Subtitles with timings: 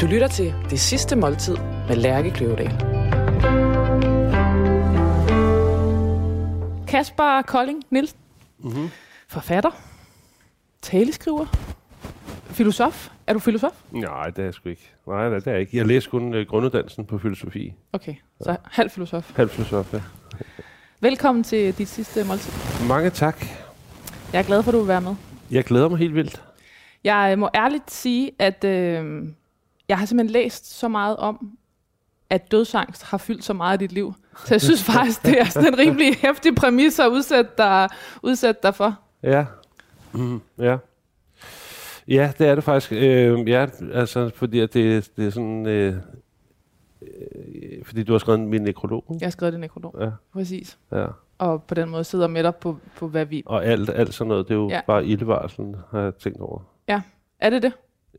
[0.00, 1.56] Du lytter til Det Sidste Måltid
[1.88, 2.70] med Lærke Kløvedal.
[6.88, 8.18] Kasper Kolding Nielsen.
[8.58, 8.88] Mm-hmm.
[9.28, 9.70] Forfatter.
[10.82, 11.46] Taleskriver.
[12.44, 13.08] Filosof.
[13.26, 13.72] Er du filosof?
[13.90, 14.90] Nej, det er jeg sgu ikke.
[15.06, 15.76] Nej, det er jeg ikke.
[15.76, 17.74] Jeg læste kun uh, grunduddannelsen på filosofi.
[17.92, 19.36] Okay, så halv filosof.
[19.36, 20.00] Halv filosof, ja.
[21.00, 22.52] Velkommen til dit sidste måltid.
[22.88, 23.44] Mange tak.
[24.32, 25.14] Jeg er glad for, at du vil være med.
[25.50, 26.42] Jeg glæder mig helt vildt.
[27.04, 29.22] Jeg må ærligt sige, at øh,
[29.90, 31.58] jeg har simpelthen læst så meget om,
[32.30, 34.14] at dødsangst har fyldt så meget i dit liv.
[34.46, 37.88] Så jeg synes faktisk, det er sådan en rimelig hæftig præmis at udsætte dig,
[38.22, 38.98] udsætte dig for.
[39.22, 39.44] Ja.
[40.12, 40.76] Mm, ja.
[42.08, 42.92] Ja, det er det faktisk.
[42.92, 45.66] Øh, ja, altså, fordi at det, det er sådan...
[45.66, 45.94] Øh,
[47.02, 49.04] øh, fordi du har skrevet min nekrolog.
[49.20, 49.96] Jeg har skrevet din nekrolog.
[50.00, 50.10] Ja.
[50.32, 50.78] Præcis.
[50.92, 51.06] Ja.
[51.38, 53.42] Og på den måde sidder med dig på, på hvad vi...
[53.46, 54.74] Og alt, alt sådan noget, det er jo Ja.
[54.74, 54.80] ja.
[54.86, 56.60] bare ildevarslen, har jeg tænkt over.
[56.88, 57.02] Ja,
[57.40, 57.72] er det det?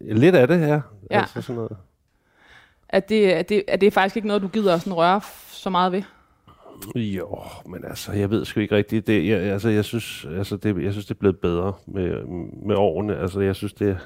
[0.04, 0.82] Lidt af det her.
[1.12, 1.20] Ja.
[1.20, 1.78] Altså sådan noget.
[2.90, 5.70] At det, at det, at det er faktisk ikke noget, du gider sådan røre så
[5.70, 6.03] meget ved?
[6.95, 9.08] Jo, men altså, jeg ved sgu ikke rigtigt.
[9.08, 12.25] Det, jeg, altså, jeg synes, altså, det, jeg synes, det er blevet bedre med,
[12.66, 13.17] med årene.
[13.17, 13.98] Altså, jeg synes, det,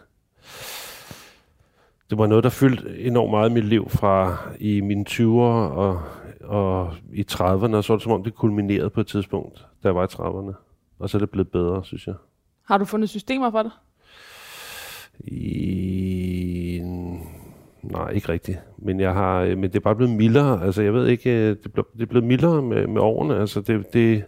[2.09, 6.01] det var noget, der fyldte enormt meget i mit liv fra i mine 20'ere og,
[6.43, 9.87] og i 30'erne, og så var det som om, det kulminerede på et tidspunkt, da
[9.87, 10.53] jeg var i 30'erne.
[10.99, 12.15] Og så er det blevet bedre, synes jeg.
[12.63, 13.71] Har du fundet systemer for det?
[15.19, 16.81] I...
[17.83, 18.59] Nej, ikke rigtigt.
[18.77, 20.63] Men, jeg har, øh, men det er bare blevet mildere.
[20.65, 23.39] Altså, jeg ved ikke, øh, det, blev, det er blevet mildere med, med årene.
[23.39, 24.23] Altså, det, det,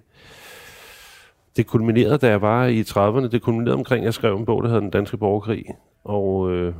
[1.58, 3.28] det kulminerede, da jeg var i 30'erne.
[3.28, 5.66] Det kulminerede omkring, at jeg skrev en bog, der hedder Den Danske Borgerkrig.
[6.04, 6.74] Og øh,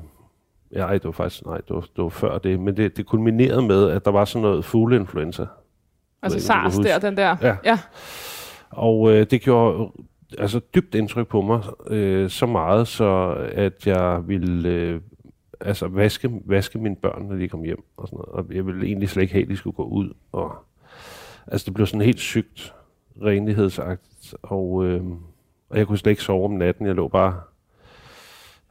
[0.74, 2.60] ja, ej, det var faktisk, nej, det var, det var før det.
[2.60, 5.46] Men det, det kulminerede med, at der var sådan noget fugleinfluenza.
[6.22, 7.36] Altså SARS der, den der.
[7.42, 7.56] Ja.
[7.66, 7.80] ja.
[8.70, 9.92] Og øh, det gjorde
[10.38, 15.02] altså dybt indtryk på mig, øh, så meget, så at jeg ville øh,
[15.62, 17.84] altså vaske, vaske mine børn, når de kom hjem.
[17.98, 18.48] Og, sådan noget.
[18.50, 20.14] og jeg ville egentlig slet ikke have, at de skulle gå ud.
[20.32, 20.56] Og,
[21.48, 22.74] altså det blev sådan helt sygt,
[23.24, 24.36] renlighedsagtigt.
[24.42, 25.02] Og, øh,
[25.70, 26.88] og jeg kunne slet ikke sove om natten.
[26.88, 27.40] Jeg lå bare...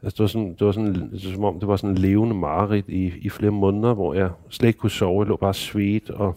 [0.02, 1.98] Altså det var, sådan, det var sådan, det var som om det var sådan en
[1.98, 5.22] levende mareridt i, i flere måneder, hvor jeg slet ikke kunne sove.
[5.22, 6.36] Jeg lå bare svedt og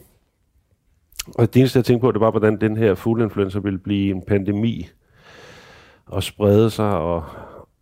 [1.38, 4.22] og det eneste, jeg tænkte på, det var, hvordan den her fugleinfluenza ville blive en
[4.22, 4.88] pandemi
[6.10, 7.24] og sprede sig, og,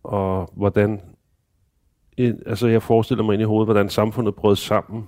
[0.02, 1.00] og hvordan...
[2.46, 5.06] Altså, jeg forestiller mig ind i hovedet, hvordan samfundet brød sammen.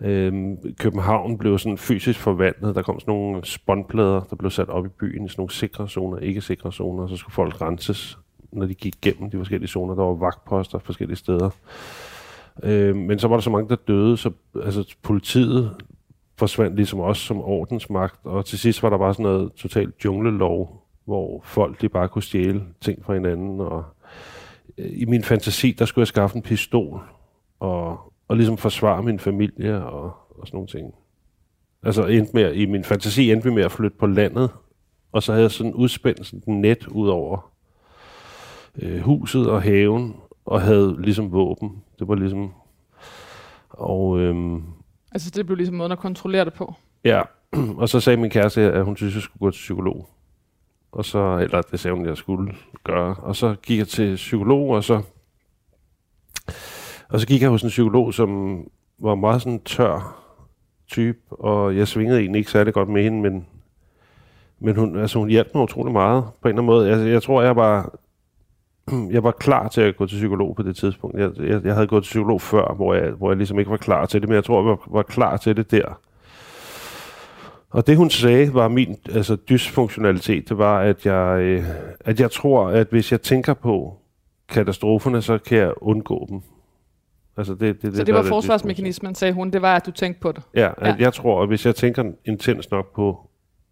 [0.00, 2.74] Øhm, København blev sådan fysisk forvandlet.
[2.74, 5.88] Der kom sådan nogle spåndplader, der blev sat op i byen i sådan nogle sikre
[5.88, 8.18] zoner, ikke sikre zoner, og så skulle folk renses,
[8.52, 9.94] når de gik gennem de forskellige zoner.
[9.94, 11.50] Der var vagtposter forskellige steder.
[12.62, 14.30] Øhm, men så var der så mange, der døde, så
[14.64, 15.70] altså, politiet
[16.38, 20.85] forsvandt ligesom også som ordensmagt, og til sidst var der bare sådan noget totalt junglelov,
[21.06, 23.84] hvor folk de bare kunne stjæle ting fra hinanden, og
[24.78, 27.00] øh, i min fantasi, der skulle jeg skaffe en pistol,
[27.60, 30.94] og, og ligesom forsvare min familie, og, og sådan nogle ting.
[31.82, 34.50] Altså endte med, i min fantasi endte vi med at flytte på landet,
[35.12, 37.52] og så havde jeg sådan udspændt sådan et net ud over
[38.82, 41.82] øh, huset og haven, og havde ligesom våben.
[41.98, 42.52] Det var ligesom...
[43.68, 44.62] Og øhm,
[45.12, 46.74] Altså det blev ligesom måden at kontrollere det på.
[47.04, 47.22] Ja,
[47.80, 50.08] og så sagde min kæreste, at hun synes, jeg skulle gå til psykolog.
[50.92, 52.54] Og så, eller det sagde hun, jeg skulle
[52.84, 53.14] gøre.
[53.14, 55.02] Og så gik jeg til psykolog, og så,
[57.08, 58.60] og så gik jeg hos en psykolog, som
[58.98, 60.22] var meget sådan tør
[60.88, 63.46] type, og jeg svingede egentlig ikke særlig godt med hende, men,
[64.58, 66.90] men hun, altså, hun hjalp mig utrolig meget på en eller anden måde.
[66.90, 67.98] Altså, jeg tror, jeg var,
[69.14, 71.18] jeg var klar til at gå til psykolog på det tidspunkt.
[71.18, 73.76] Jeg, jeg, jeg havde gået til psykolog før, hvor jeg, hvor jeg ligesom ikke var
[73.76, 76.00] klar til det, men jeg tror, jeg var, var klar til det der.
[77.76, 81.64] Og det hun sagde var min altså, dysfunktionalitet, det var, at jeg, øh,
[82.00, 83.98] at jeg tror, at hvis jeg tænker på
[84.48, 86.40] katastroferne, så kan jeg undgå dem.
[87.36, 89.50] Altså det, det, Så det var det forsvarsmekanismen, sagde hun.
[89.50, 90.42] Det var, at du tænkte på det.
[90.54, 90.96] Ja, at Ja.
[90.98, 93.30] jeg tror, at hvis jeg tænker intens nok på,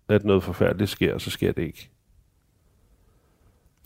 [0.09, 1.91] at noget forfærdeligt sker, så sker det ikke.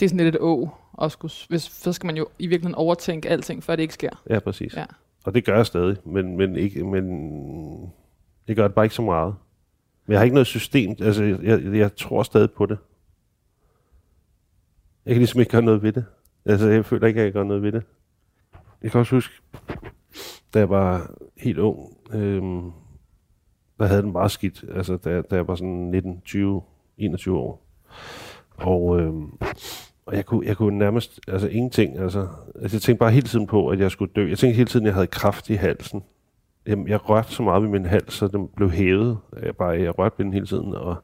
[0.00, 0.68] Det er sådan lidt et å.
[0.92, 4.22] Og skulle, hvis, så skal man jo i virkeligheden overtænke alting, før det ikke sker.
[4.30, 4.76] Ja, præcis.
[4.76, 4.84] Ja.
[5.24, 7.04] Og det gør jeg stadig, men, men, ikke, men
[8.48, 9.34] jeg gør det bare ikke så meget.
[10.08, 10.96] Men jeg har ikke noget system.
[11.00, 12.78] Altså, jeg, jeg, jeg tror stadig på det.
[15.06, 16.04] Jeg kan ligesom ikke gøre noget ved det.
[16.44, 17.82] Altså, jeg føler ikke, at jeg gør noget ved det.
[18.82, 19.34] Jeg kan også huske,
[20.54, 22.70] da jeg var helt ung, øhm,
[23.78, 24.64] der havde den meget skidt.
[24.74, 26.62] Altså, da, da jeg var sådan 19, 20,
[26.98, 27.66] 21 år.
[28.56, 29.38] Og, øhm,
[30.06, 33.46] og jeg kunne, jeg kunne nærmest, altså ingenting, altså, altså jeg tænkte bare hele tiden
[33.46, 34.28] på, at jeg skulle dø.
[34.28, 36.02] Jeg tænkte hele tiden, at jeg havde kraft i halsen.
[36.68, 39.18] Jeg, jeg rørte så meget ved min hals, så den blev hævet.
[39.42, 40.96] Jeg, bare, jeg rørte ved den hele tiden, og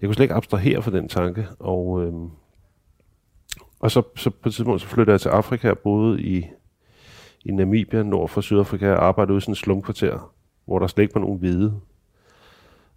[0.00, 1.46] jeg kunne slet ikke abstrahere fra den tanke.
[1.58, 2.30] Og, øhm,
[3.80, 6.46] og så, så på et tidspunkt så flyttede jeg til Afrika og boede i,
[7.44, 10.32] i Namibia, nord for Sydafrika, og arbejdede ude i sådan et slumkvarter,
[10.66, 11.80] hvor der slet ikke var nogen hvide,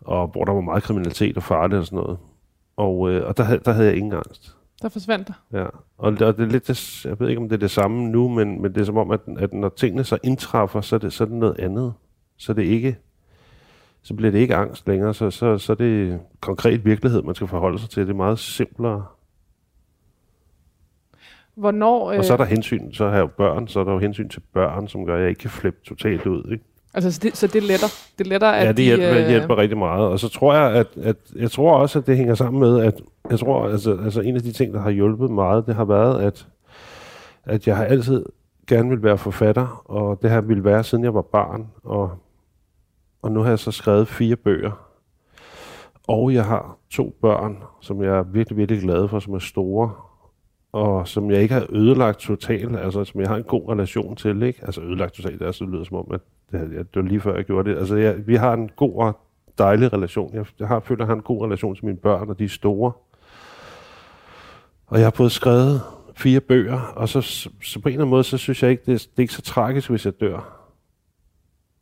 [0.01, 2.17] og hvor der var meget kriminalitet og farligt og sådan noget.
[2.77, 4.57] Og, øh, og der, havde- der havde jeg ingen angst.
[4.81, 5.59] Der forsvandt der.
[5.59, 5.65] Ja,
[5.97, 8.09] og det, og det er lidt, det, jeg ved ikke, om det er det samme
[8.09, 10.99] nu, men, men det er som om, at, at når tingene så indtræffer, så er,
[10.99, 11.93] det, så er det noget andet.
[12.37, 12.97] Så er det ikke,
[14.01, 17.47] så bliver det ikke angst længere, så, så, så er det konkret virkelighed, man skal
[17.47, 18.03] forholde sig til.
[18.03, 19.05] Det er meget simplere.
[21.55, 22.11] Hvornår...
[22.11, 23.99] Øh, Og så er der hensyn, så har jeg jo børn, så er der jo
[23.99, 26.51] hensyn til børn, som gør, at jeg ikke kan flippe totalt ud.
[26.51, 26.63] Ikke?
[26.93, 27.88] Altså, så, det, så det letter.
[28.17, 30.07] Det letter, at ja, det hjælper, de, øh, hjælper rigtig meget.
[30.07, 33.01] Og så tror jeg, at, at jeg tror også, at det hænger sammen med, at
[33.29, 36.21] jeg tror, altså, altså en af de ting, der har hjulpet meget, det har været,
[36.21, 36.47] at,
[37.45, 38.25] at jeg har altid
[38.67, 41.67] gerne vil være forfatter, og det har ville være, siden jeg var barn.
[41.83, 42.11] Og,
[43.21, 44.88] og nu har jeg så skrevet fire bøger.
[46.07, 49.91] Og jeg har to børn, som jeg er virkelig, virkelig glad for, som er store,
[50.71, 54.43] og som jeg ikke har ødelagt totalt, altså som jeg har en god relation til,
[54.43, 54.59] ikke?
[54.61, 56.21] Altså ødelagt totalt, det, er, så lyder som om, at
[56.51, 57.77] det, det var lige før jeg gjorde det.
[57.77, 59.19] Altså jeg, vi har en god og
[59.57, 60.33] dejlig relation.
[60.36, 62.44] Jeg, jeg har, føler, at jeg har en god relation til mine børn, og de
[62.44, 62.92] er store.
[64.88, 65.81] Og jeg har fået skrevet
[66.15, 67.50] fire bøger, og så, så,
[67.80, 69.42] på en eller anden måde, så synes jeg ikke, det, er- det er ikke så
[69.42, 70.57] tragisk, hvis jeg dør.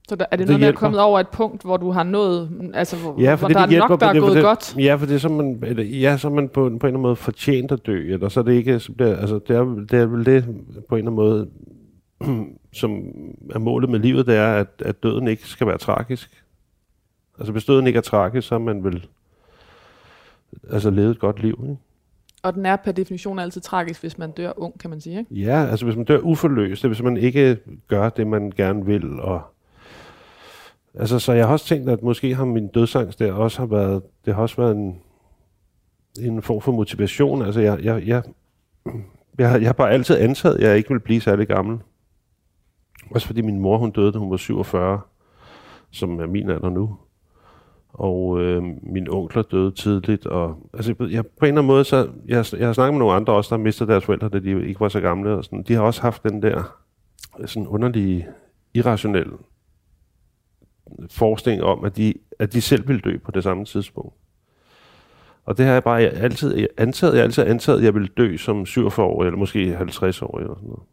[0.09, 2.03] Så der, er det, Det noget, der er kommet over et punkt, hvor du har
[2.03, 4.43] nået, altså hvor, Ja, hvor for der det, er nok, der er det, gået det,
[4.43, 4.75] godt?
[4.77, 7.01] Ja, for det er så man, eller, ja, så man på, på en eller anden
[7.01, 9.93] måde fortjent at dø, eller så er det ikke, så bliver, altså, det er, det
[9.99, 10.45] er vel det
[10.89, 11.49] på en eller anden måde,
[12.71, 13.03] som
[13.51, 16.43] er målet med livet, det er, at, at døden ikke skal være tragisk.
[17.39, 19.07] Altså hvis døden ikke er tragisk, så er man vel
[20.71, 21.59] altså levet et godt liv.
[21.63, 21.77] Ikke?
[22.43, 25.19] Og den er per definition altid tragisk, hvis man dør ung, kan man sige.
[25.19, 25.35] Ikke?
[25.35, 27.57] Ja, altså hvis man dør uforløst, hvis man ikke
[27.87, 29.19] gør det, man gerne vil.
[29.19, 29.41] Og,
[30.93, 34.03] altså, så jeg har også tænkt, at måske har min dødsangst der også har været,
[34.25, 35.01] det har også været en,
[36.21, 37.41] en form for motivation.
[37.41, 38.23] Altså jeg, jeg, jeg,
[39.37, 41.77] jeg, har- jeg har bare altid antaget, at jeg ikke vil blive særlig gammel.
[43.11, 45.01] Også fordi min mor, hun døde, da hun var 47,
[45.91, 46.97] som er min alder nu.
[47.93, 50.25] Og øh, min onkler døde tidligt.
[50.25, 53.15] Og, altså, jeg, på en eller anden måde, så, jeg, jeg har snakket med nogle
[53.15, 55.29] andre også, der har mistet deres forældre, da de ikke var så gamle.
[55.29, 55.63] Og sådan.
[55.63, 56.63] De har også haft den der
[57.45, 58.27] sådan underlige,
[58.73, 59.33] irrationelle
[61.09, 64.15] forestilling om, at de, at de selv ville dø på det samme tidspunkt.
[65.45, 67.13] Og det har jeg bare altid antaget.
[67.13, 70.39] Jeg har altid antaget, at jeg ville dø som 47 år eller måske 50 år
[70.39, 70.83] eller sådan noget.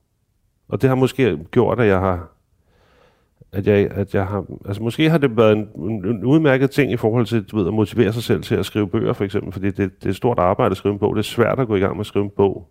[0.68, 2.36] Og det har måske gjort, at jeg har
[3.52, 6.92] at jeg, at jeg har, altså måske har det været en, en, en udmærket ting
[6.92, 9.52] i forhold til, du ved, at motivere sig selv til at skrive bøger, for eksempel,
[9.52, 11.16] fordi det, det er et stort arbejde at skrive en bog.
[11.16, 12.68] Det er svært at gå i gang med at skrive en bog,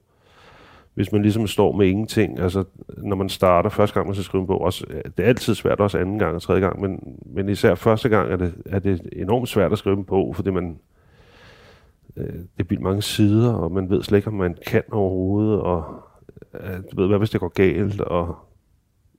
[0.93, 2.39] hvis man ligesom står med ingenting.
[2.39, 2.63] Altså,
[2.97, 4.85] når man starter første gang, man skal skrive en bog, også,
[5.17, 8.31] det er altid svært, også anden gang og tredje gang, men, men især første gang
[8.31, 10.79] er det, er det enormt svært at skrive en bog, fordi man,
[12.17, 15.85] øh, det er mange sider, og man ved slet ikke, om man kan overhovedet, og
[16.91, 18.35] du ved, hvad hvis det går galt, og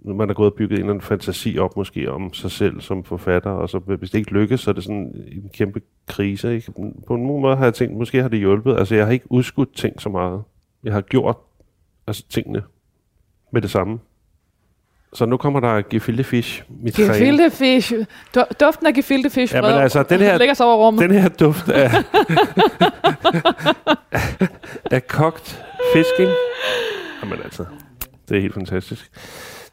[0.05, 3.05] man har gået og bygget en eller anden fantasi op måske om sig selv som
[3.05, 6.55] forfatter, og så hvis det ikke lykkes, så er det sådan en kæmpe krise.
[6.55, 6.73] Ikke?
[7.07, 8.77] På en måde har jeg tænkt, måske har det hjulpet.
[8.79, 10.43] Altså jeg har ikke udskudt ting så meget.
[10.85, 11.37] Jeg har gjort
[12.07, 12.63] altså, tingene
[13.53, 13.99] med det samme.
[15.13, 16.63] Så nu kommer der gefilte fish.
[16.83, 16.95] Mit.
[16.97, 17.93] Gefilte fish.
[18.35, 21.03] Du, duften af gefilte fish Ja, men altså, den her- lægger sig over rummet.
[21.03, 21.91] Den her duft af,
[24.97, 25.63] af kogt
[25.95, 26.33] fisk, ikke?
[27.31, 27.65] Jamen altså,
[28.29, 29.11] det er helt fantastisk.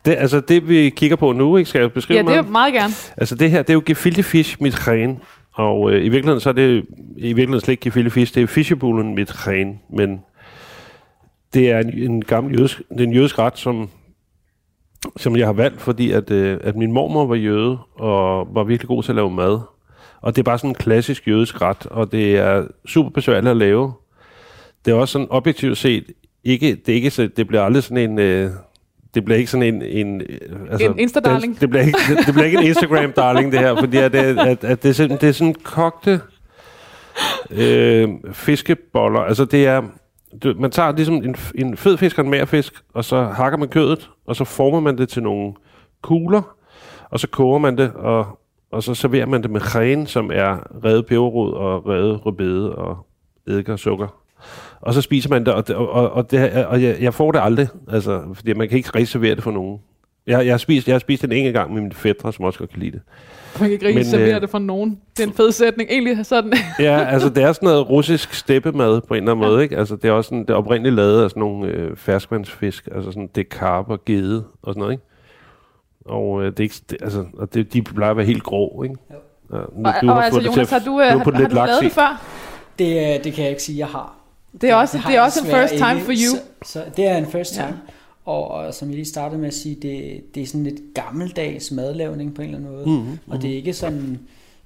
[0.06, 2.52] Det, altså det vi kigger på nu, ikke, skal jeg beskrive ja, det er meget?
[2.52, 2.94] meget gerne.
[3.18, 5.20] Altså det her, det er jo gefilte fish mit ren.
[5.54, 6.86] Og øh, i virkeligheden så er det
[7.18, 9.80] i virkeligheden slet ikke gefilte fish, det er fischebulen mit ren.
[9.90, 10.22] Men
[11.54, 13.90] det er en, en gammel jødisk, det er en jødisk ret, som,
[15.18, 18.88] som jeg har valgt, fordi at, øh, at min mormor var jøde og var virkelig
[18.88, 19.60] god til at lave mad.
[20.22, 23.58] Og det er bare sådan en klassisk jødisk ret, og det er super besværligt at
[23.58, 23.94] lave.
[24.86, 26.04] Det er også sådan objektivt set,
[26.44, 28.20] ikke, det, er ikke, så, det bliver aldrig sådan en...
[28.20, 28.52] Øh,
[29.14, 29.82] det bliver ikke sådan en...
[29.82, 31.54] en øh, altså, En Insta-darling.
[31.54, 34.40] Det, det, bliver ikke, det, det bliver ikke en Instagram-darling, det her, fordi at, det,
[34.40, 36.22] at, at det, er sådan, det er sådan kogte
[37.52, 39.20] øh, fiskeboller.
[39.20, 39.82] Altså det er...
[40.44, 43.58] Du, man tager ligesom en, en fed fisk og en mær fisk, og så hakker
[43.58, 45.54] man kødet, og så former man det til nogle
[46.02, 46.56] kugler,
[47.10, 48.40] og så koger man det, og,
[48.72, 53.08] og så serverer man det med kræn, som er revet peberrod og revet rødbede og
[53.48, 54.23] eddike og sukker.
[54.82, 57.40] Og så spiser man det, og, det- og, og, det, og jeg, jeg får det
[57.44, 59.80] aldrig, altså, fordi man kan ikke reservere det for nogen.
[60.28, 62.46] Jeg, jeg, har spist, jeg har spist det en enkelt gang med mine fædre, som
[62.46, 63.02] også godt kan lide det.
[63.60, 65.00] Man kan ikke rigtig servere øh, det for nogen.
[65.18, 65.90] Det er en fed sætning.
[65.90, 66.54] Egentlig sådan.
[66.80, 69.78] Ja, altså det er sådan noget russisk steppemad på en eller anden måde, ikke?
[69.78, 73.12] Altså det er også sådan, det er oprindeligt lavet af sådan nogle øh, ferskvandsfisk, altså
[73.12, 75.04] sådan det er karp og gede og sådan noget, ikke?
[76.06, 78.84] Og øh, det er ikke, det, altså, og det, de plejer at være helt grå,
[78.84, 78.96] ikke?
[79.12, 79.16] Ja,
[79.54, 82.22] nu, og, og altså, Jonas, har du, øh, har har, har du lavet det før?
[82.80, 84.16] Det, øh, det kan jeg ikke sige, jeg har.
[84.62, 86.06] Det er også, det er også en first time ikke.
[86.06, 86.38] for you.
[86.66, 87.66] Så, så det er en first Ja.
[87.66, 87.80] time.
[88.26, 91.72] Og, og som jeg lige startede med at sige, det, det er sådan lidt gammeldags
[91.72, 93.00] madlavning på en eller anden måde.
[93.04, 94.20] Mhm, Og det er ikke sådan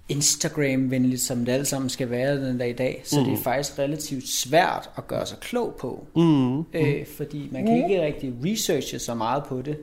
[0.10, 3.01] Instagram-venligt, som det alle sammen skal være den dag i dag.
[3.06, 6.06] Så det er faktisk relativt svært at gøre sig klog på.
[6.15, 6.60] Mm.
[6.60, 9.77] Øh, fordi man kan ikke rigtig researche så meget på det.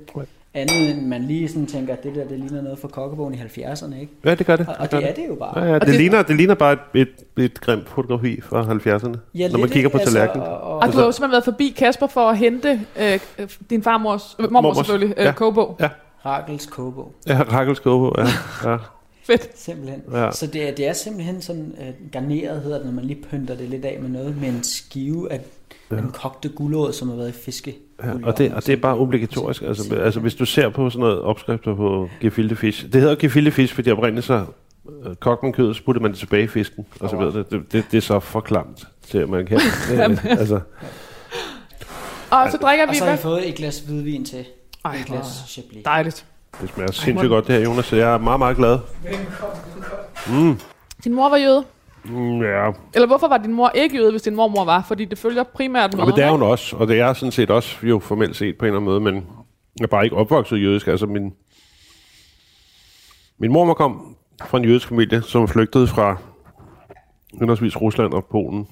[0.54, 3.36] Andet end man lige sådan tænker, at det der, det ligner noget fra kokkebogen i
[3.36, 4.12] 70'erne, ikke?
[4.24, 4.66] Ja, det gør det.
[4.68, 5.58] Og, og gør det er det jo bare.
[5.60, 6.78] Ja, ja, det, det, det- ligner, det ligner bare et,
[7.36, 10.10] et, et grimt fotografi fra 70'erne, Ja, når man kigger på ikke?
[10.10, 10.46] tallerkenen.
[10.46, 13.48] og, og, Og du har jo simpelthen været forbi Kasper for at hente øh, øh,
[13.70, 15.32] din farmors, øh, mormor Mormors, selvfølgelig, øh, ja.
[15.32, 15.76] kogebog.
[15.80, 15.88] Ja,
[16.26, 17.12] Ragels kogebog.
[17.26, 18.70] ja Rakkels på, ja.
[18.70, 18.76] ja.
[19.26, 19.58] Fedt.
[19.58, 20.02] Simpelthen.
[20.12, 20.30] Ja.
[20.30, 23.56] Så det er, det er simpelthen sådan uh, garneret, hedder det, når man lige pynter
[23.56, 25.40] det lidt af med noget, med en skive af
[25.90, 25.96] ja.
[25.96, 27.76] en kogte gulerod, som har været i fiske.
[28.04, 29.62] Ja, og, det, og det er bare obligatorisk.
[29.62, 32.82] Altså, altså hvis du ser på sådan noget opskrifter på gefilte fisk.
[32.92, 34.44] Det hedder gefilte fisk, fordi oprindeligt så
[35.06, 36.86] øh, kogte man kødet, så puttede man det tilbage i fisken.
[37.00, 37.44] Og så videre.
[37.50, 39.56] Det, det, det, er så for klamt til, at man kan.
[39.92, 40.60] øh, altså,
[42.30, 42.96] Og så drikker Og vi...
[42.98, 43.22] så har I Hvad?
[43.22, 44.44] fået et glas hvidvin til.
[44.84, 45.84] Ej, et glas Chablis.
[45.84, 46.26] dejligt.
[46.60, 48.78] det smager sindssygt godt det her, Jonas, så jeg er meget, meget glad.
[51.04, 51.64] Din mor var jøde.
[52.04, 54.84] Mm, ja, Eller hvorfor var din mor ikke jøde, hvis din mormor var?
[54.88, 56.04] Fordi det følger primært med.
[56.04, 58.64] men det er hun også, og det er sådan set også jo formelt set på
[58.64, 59.14] en eller anden måde, men
[59.78, 60.86] jeg er bare ikke opvokset jødisk.
[60.86, 61.34] Altså min,
[63.38, 66.16] min mormor kom fra en jødisk familie, som flygtede fra
[67.38, 68.66] henholdsvis Rusland og Polen.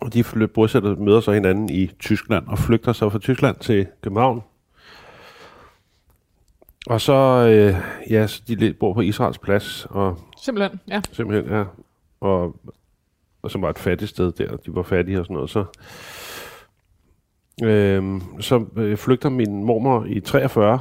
[0.00, 4.42] Og de bosætter møder så hinanden i Tyskland og flygter så fra Tyskland til København.
[6.86, 7.74] Og så, øh,
[8.10, 11.00] ja, så de bor på Israels plads, og Simpelthen, ja.
[11.12, 11.64] simpelthen, ja.
[12.20, 12.56] Og,
[13.42, 15.64] og som var et fattigt sted der, de var fattige og sådan noget, så...
[17.64, 20.78] Øhm, øh, så flygter min mormor i 43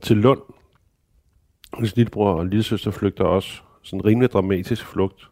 [0.00, 0.40] til Lund.
[1.74, 3.62] Hendes lillebror og lillesøster flygter også.
[3.82, 5.30] Sådan en rimelig dramatisk flugt.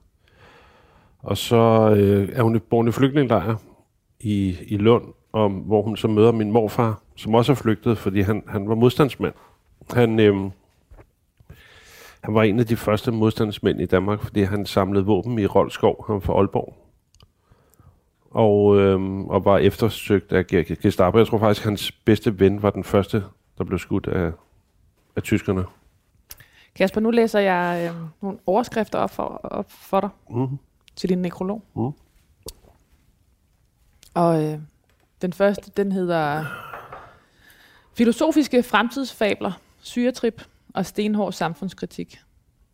[1.18, 3.56] Og så øh, er hun i i flygtningelejr
[4.20, 8.20] i, i Lund, og, hvor hun så møder min morfar, som også er flygtet, fordi
[8.20, 9.34] han, han var modstandsmand.
[9.92, 10.50] Han, øh,
[12.22, 16.04] han var en af de første modstandsmænd i Danmark, fordi han samlede våben i Rolskov,
[16.06, 16.76] han var fra Aalborg.
[18.30, 21.18] Og, øhm, og var eftersøgt af Ge- Gestapo.
[21.18, 23.24] Jeg tror faktisk, hans bedste ven var den første,
[23.58, 24.32] der blev skudt af,
[25.16, 25.64] af tyskerne.
[26.74, 30.58] Kasper, nu læser jeg øh, nogle overskrifter op for, op for dig Mm.
[30.96, 31.62] til din nekrolog.
[31.76, 31.90] Mm.
[34.14, 34.58] Og øh,
[35.22, 36.44] den første, den hedder
[37.94, 40.42] Filosofiske fremtidsfabler, syretrip
[40.74, 42.20] og stenhård samfundskritik.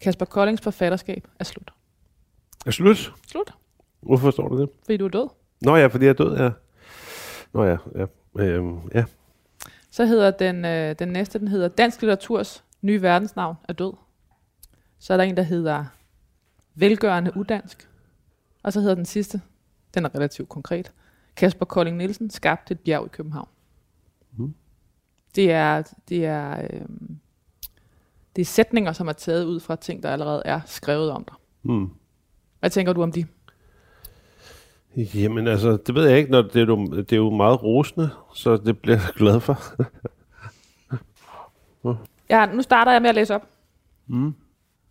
[0.01, 1.71] Kasper Koldings forfatterskab er slut.
[2.67, 3.15] Er slut?
[3.27, 3.55] Slut,
[4.01, 4.69] Hvorfor står det det?
[4.85, 5.29] fordi du er død.
[5.61, 6.51] Nå ja, fordi jeg er død, ja.
[7.53, 8.07] Nå ja, ja.
[8.39, 9.05] Øhm, ja.
[9.91, 13.93] Så hedder den, øh, den næste, den hedder Dansk Litteraturs nye verdensnavn er død.
[14.99, 15.85] Så er der en, der hedder
[16.75, 17.89] Velgørende Udansk.
[18.63, 19.41] Og så hedder den sidste,
[19.95, 20.93] den er relativt konkret,
[21.37, 23.49] Kasper Kolding Nielsen skabte et bjerg i København.
[24.37, 24.55] Mm.
[25.35, 26.87] Det er, det er, øh,
[28.39, 31.35] det er sætninger, som er taget ud fra ting, der allerede er skrevet om dig.
[31.63, 31.91] Mm.
[32.61, 33.27] Hvad tænker du om de?
[34.97, 38.11] Jamen altså, det ved jeg ikke, når det er, jo, det er jo meget rosende,
[38.35, 39.59] så det bliver jeg glad for.
[42.31, 43.49] Ja, nu starter jeg med at læse op.
[44.07, 44.35] Mm.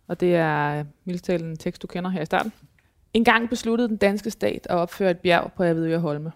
[0.08, 2.52] Og det er mildt talt en tekst, du kender her i starten.
[3.14, 6.32] En gang besluttede den danske stat at opføre et bjerg på Avedøre Holme.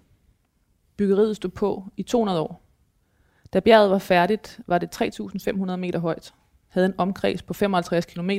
[0.97, 2.63] Byggeriet stod på i 200 år.
[3.53, 6.35] Da bjerget var færdigt, var det 3.500 meter højt,
[6.73, 8.31] havde en omkreds på 55 km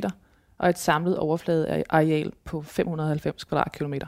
[0.58, 4.06] og et samlet overfladeareal på 590 kvadratkilometer,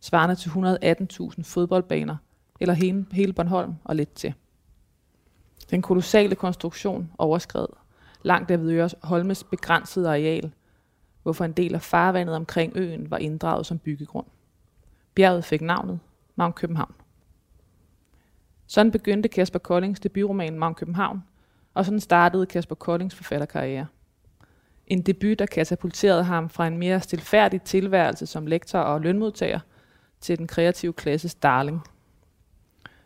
[0.00, 2.16] svarende til 118.000 fodboldbaner,
[2.60, 4.34] eller hele, hele Bornholm og lidt til.
[5.70, 7.66] Den kolossale konstruktion overskred
[8.22, 10.52] langt Avedøre Holmes begrænsede areal,
[11.22, 14.26] hvorfor en del af farvandet omkring øen var inddraget som byggegrund.
[15.14, 16.00] Bjerget fik navnet
[16.36, 16.94] Mount København.
[18.66, 21.22] Sådan begyndte Kasper Koldings debutroman Mount København,
[21.78, 23.86] og sådan startede Kasper Koldings forfatterkarriere.
[24.86, 29.60] En debut, der katapulterede ham fra en mere stilfærdig tilværelse som lektor og lønmodtager
[30.20, 31.80] til den kreative klasses darling.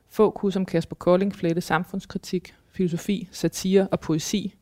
[0.08, 4.54] Få kunne som Kasper Kolding flette samfundskritik, filosofi, satire og poesi,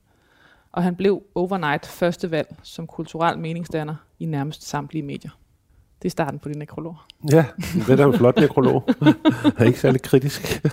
[0.73, 5.31] og han blev overnight første valg som kulturel meningsdanner i nærmest samtlige medier.
[6.02, 6.97] Det er starten på din nekrolog.
[7.33, 8.88] Ja, det er da en flot nekrolog.
[9.59, 10.67] er ikke særlig kritisk.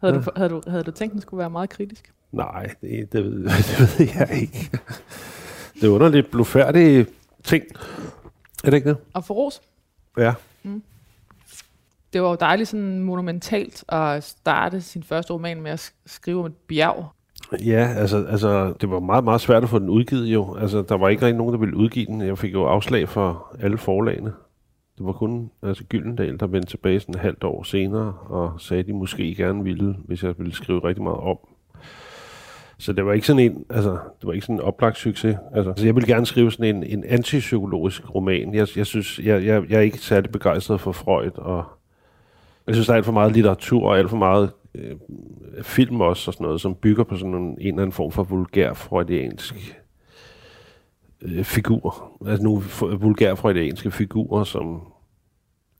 [0.00, 2.12] Havde, du, havde, du, havde du tænkt, at den skulle være meget kritisk?
[2.32, 3.32] Nej, det, det, ved,
[3.68, 4.70] det ved jeg ikke.
[5.74, 7.06] Det er underligt blufærdige
[7.44, 7.64] ting.
[8.64, 8.96] Er det ikke det?
[9.14, 9.60] Og for ros,
[10.18, 10.34] Ja.
[12.12, 16.40] det var jo dejligt sådan monumentalt at starte sin første roman med at sk- skrive
[16.40, 17.06] om et bjerg.
[17.64, 20.56] Ja, altså, altså, det var meget, meget svært at få den udgivet jo.
[20.56, 22.20] Altså, der var ikke rigtig nogen, der ville udgive den.
[22.20, 24.32] Jeg fik jo afslag for alle forlagene.
[25.00, 28.80] Det var kun altså Gyldendal, der vendte tilbage sådan et halvt år senere, og sagde,
[28.80, 31.38] at de måske gerne ville, hvis jeg ville skrive rigtig meget om.
[32.78, 35.36] Så det var ikke sådan en, altså, det var ikke sådan en oplagt succes.
[35.54, 38.54] Altså, altså jeg ville gerne skrive sådan en, en antipsykologisk roman.
[38.54, 41.64] Jeg, jeg synes, jeg, jeg, jeg er ikke særlig begejstret for Freud, og
[42.66, 44.96] jeg synes, der er alt for meget litteratur og alt for meget øh,
[45.62, 48.22] film også og sådan noget, som bygger på sådan en, en eller anden form for
[48.22, 49.76] vulgær freudiansk
[51.22, 52.12] øh, figur.
[52.26, 52.62] Altså nogle
[52.98, 54.89] vulgær freudianske figurer, som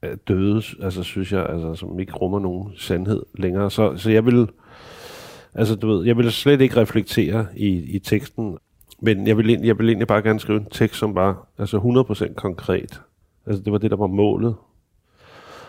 [0.03, 3.71] Øh, døde, altså synes jeg, altså, som ikke rummer nogen sandhed længere.
[3.71, 4.49] Så, så jeg vil,
[5.55, 8.59] altså du ved, jeg vil slet ikke reflektere i, i teksten,
[9.03, 12.35] men jeg vil, jeg vil egentlig bare gerne skrive en tekst, som var altså 100%
[12.35, 13.01] konkret.
[13.47, 14.55] Altså det var det, der var målet.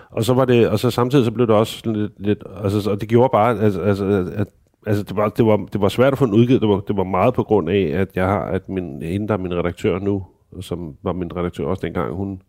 [0.10, 3.02] Og så var det, og så samtidig så blev det også lidt, lidt altså, og
[3.02, 4.48] det gjorde bare, altså, altså at,
[4.86, 6.98] altså det var, det var, det var svært at få en udgivet, det var, det
[6.98, 10.00] var meget på grund af, at jeg har, at min, hende, der er min redaktør
[10.00, 10.26] nu,
[10.62, 12.42] som var min redaktør også dengang, hun,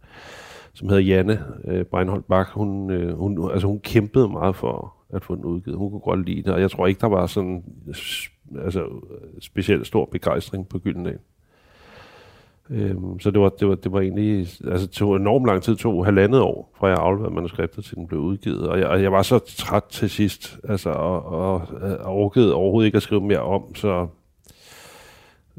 [0.74, 5.24] som hedder Janne øh, Breinholt Bak, hun, øh, hun, altså hun kæmpede meget for at
[5.24, 5.78] få den udgivet.
[5.78, 7.94] Hun kunne godt lide det, og jeg tror ikke, der var sådan øh,
[8.64, 8.84] altså,
[9.40, 11.18] specielt stor begejstring på Gyldendal.
[12.70, 15.76] Øhm, så det var, det, var, det var egentlig, altså det tog enormt lang tid,
[15.76, 19.12] tog halvandet år, fra jeg afleverede manuskriptet til den blev udgivet, og jeg, og jeg
[19.12, 21.68] var så træt til sidst, altså, og, og,
[22.00, 24.06] og orkede overhovedet ikke at skrive mere om, så,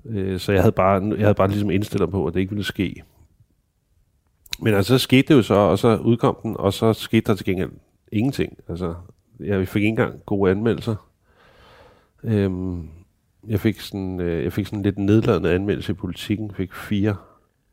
[0.06, 2.64] øh, så jeg havde bare, jeg havde bare ligesom indstillet på, at det ikke ville
[2.64, 3.04] ske.
[4.60, 7.36] Men altså, så skete det jo så, og så udkom den, og så skete der
[7.36, 7.72] til gengæld
[8.12, 8.58] ingenting.
[8.70, 8.94] Altså,
[9.40, 10.96] jeg fik ikke engang gode anmeldelser.
[12.24, 12.90] Øhm,
[13.48, 16.48] jeg fik sådan, øh, jeg fik sådan lidt nedladende anmeldelse i politikken.
[16.48, 17.16] Jeg fik fire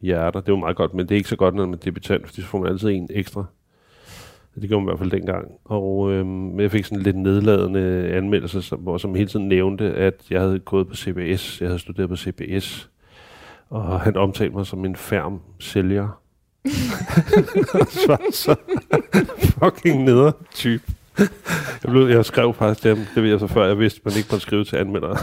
[0.01, 0.41] hjerter.
[0.41, 2.43] Det var meget godt, men det er ikke så godt, når man er debutant, fordi
[2.43, 3.45] så får man altid en ekstra.
[4.55, 5.51] Det gjorde man i hvert fald dengang.
[5.65, 10.15] Og øhm, jeg fik sådan lidt nedladende anmeldelser, som, hvor som hele tiden nævnte, at
[10.31, 11.61] jeg havde gået på CBS.
[11.61, 12.91] Jeg havde studeret på CBS.
[13.69, 16.20] Og han omtalte mig som en færm sælger
[17.89, 18.57] så, så
[19.59, 20.83] fucking neder type
[21.85, 24.29] jeg, blev, jeg skrev faktisk dem, det ved jeg så før, jeg vidste, man ikke
[24.31, 25.17] måtte skrive til anmeldere.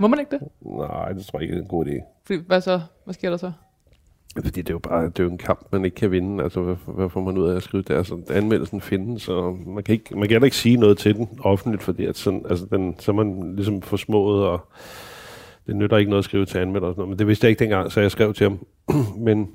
[0.00, 0.40] Må man ikke det?
[0.60, 2.22] Nej, det tror jeg ikke er en god idé.
[2.26, 2.80] Fordi, hvad så?
[3.04, 3.52] Hvad sker der så?
[4.34, 6.44] Fordi det er jo bare det er jo en kamp, man ikke kan vinde.
[6.44, 7.98] Altså, hvad, hvad får man ud af at skrive der?
[7.98, 11.82] Altså, anmeldelsen findes, så man kan, ikke, man kan ikke sige noget til den offentligt,
[11.82, 14.68] fordi at sådan, altså, den, så er man ligesom forsmået, og
[15.66, 17.08] det nytter ikke noget at skrive til anmelder og sådan noget.
[17.08, 18.58] Men det vidste jeg ikke dengang, så jeg skrev til ham.
[19.26, 19.50] Men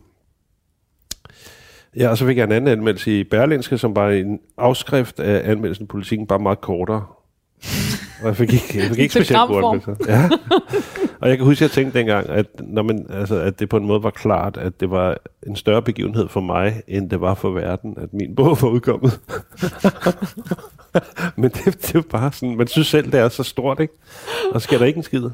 [1.97, 5.51] Ja, og så fik jeg en anden anmeldelse i Berlinske, som var en afskrift af
[5.51, 7.05] anmeldelsen politikken, bare meget kortere.
[8.21, 9.95] Og jeg fik ikke, jeg fik ikke specielt gode anmeldelser.
[10.07, 10.29] Ja.
[11.19, 13.77] Og jeg kan huske, at jeg tænkte dengang, at, når man, altså, at det på
[13.77, 17.33] en måde var klart, at det var en større begivenhed for mig, end det var
[17.33, 19.19] for verden, at min bog var udkommet.
[21.41, 23.93] Men det, det var bare sådan, man synes selv, det er så stort, ikke?
[24.51, 25.29] Og sker der ikke en skid.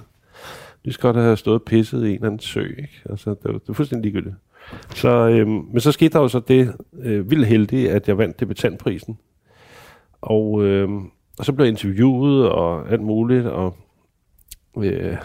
[0.86, 3.02] Du skal godt have stået pisset i en eller anden sø, ikke?
[3.10, 4.36] Altså, det, var, det var fuldstændig ligegyldigt.
[4.96, 8.40] Så, øhm, men så skete der jo så det øh, vildt heldige, at jeg vandt
[8.40, 9.18] debutantprisen.
[10.22, 11.06] Og, øhm,
[11.40, 13.76] og så blev jeg interviewet og alt muligt, og,
[14.78, 15.18] øh,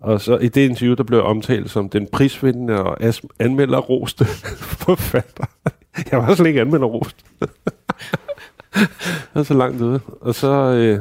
[0.00, 2.96] og så i det interview, der blev jeg omtalt som den prisvindende og
[3.38, 4.24] anmelderroste
[4.84, 5.44] forfatter.
[6.10, 7.26] Jeg var slet ikke anmelderrost.
[8.74, 10.00] det var så langt ude.
[10.20, 10.52] Og så...
[10.52, 11.00] Øh,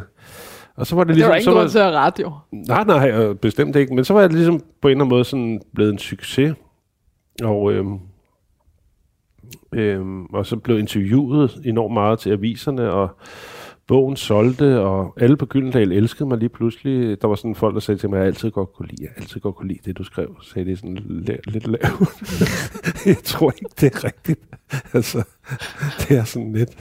[0.78, 1.32] og så var det ligesom...
[1.32, 2.32] Det var ingen grund til at jo.
[2.52, 3.96] Nej, nej, bestemt ikke.
[3.96, 6.56] Men så var det ligesom på en eller anden måde sådan blevet en succes.
[7.43, 8.00] Og, øhm,
[9.71, 13.10] øhm, og så blev interviewet enormt meget til aviserne, og
[13.88, 17.21] bogen solgte, og alle på Gyldendal elskede mig lige pludselig.
[17.21, 19.12] Der var sådan folk, der sagde til mig, at jeg altid godt kunne lide, jeg
[19.17, 20.36] altid godt kunne lide det, du skrev.
[20.41, 22.21] Så sagde det sådan lidt, lidt lavt.
[23.06, 24.39] jeg tror ikke, det er rigtigt.
[24.93, 25.24] altså,
[26.00, 26.78] det er sådan lidt...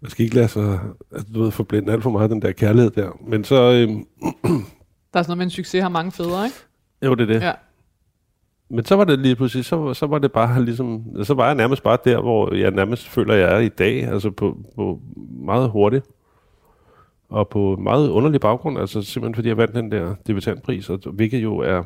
[0.00, 0.80] Man skal ikke lade sig,
[1.12, 3.10] altså, du ved, forblænde alt for meget den der kærlighed der.
[3.26, 3.72] Men så...
[3.72, 3.90] Øhm,
[5.12, 6.56] der er sådan noget med en succes har mange fædre, ikke?
[7.02, 7.42] Jo, det er det.
[7.42, 7.52] Ja.
[8.70, 11.54] Men så var det lige pludselig, så, så var det bare ligesom, så var jeg
[11.54, 15.00] nærmest bare der, hvor jeg nærmest føler, jeg er i dag, altså på, på
[15.44, 16.06] meget hurtigt.
[17.28, 21.42] Og på meget underlig baggrund, altså simpelthen fordi jeg vandt den der debutantpris, og, hvilket
[21.42, 21.82] jo er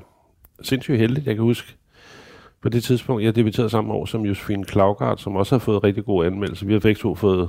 [0.62, 1.26] sindssygt heldigt.
[1.26, 1.76] Jeg kan huske,
[2.62, 6.04] på det tidspunkt, jeg debuterede samme år som Josefine Klaugard, som også har fået rigtig
[6.04, 6.66] gode anmeldelser.
[6.66, 7.48] Vi har begge to fået,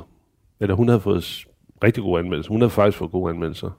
[0.60, 1.46] eller hun havde fået
[1.84, 2.52] rigtig gode anmeldelser.
[2.52, 3.70] Hun havde faktisk fået gode anmeldelser.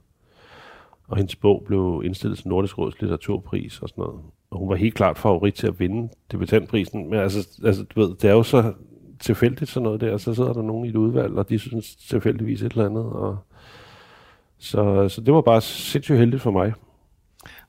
[1.08, 4.20] Og hendes bog blev indstillet til Nordisk Råds litteraturpris og sådan noget
[4.54, 7.10] og hun var helt klart favorit til at vinde debutantprisen.
[7.10, 8.72] Men altså, altså du ved, det er jo så
[9.20, 11.96] tilfældigt sådan noget der, og så sidder der nogen i et udvalg, og de synes
[11.96, 13.04] tilfældigvis et eller andet.
[13.04, 13.38] Og
[14.58, 16.72] så, så det var bare sindssygt heldigt for mig.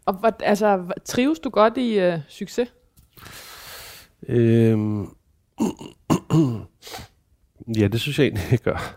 [0.06, 2.74] Og hvad, altså, trives du godt i øh, succes?
[4.28, 5.02] Øhm,
[7.80, 8.96] ja, det synes jeg egentlig, jeg gør.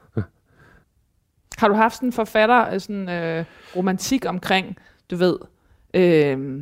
[1.58, 3.44] Har du haft sådan en forfatter, sådan øh,
[3.76, 4.76] romantik omkring,
[5.10, 5.38] du ved,
[5.94, 6.60] øh,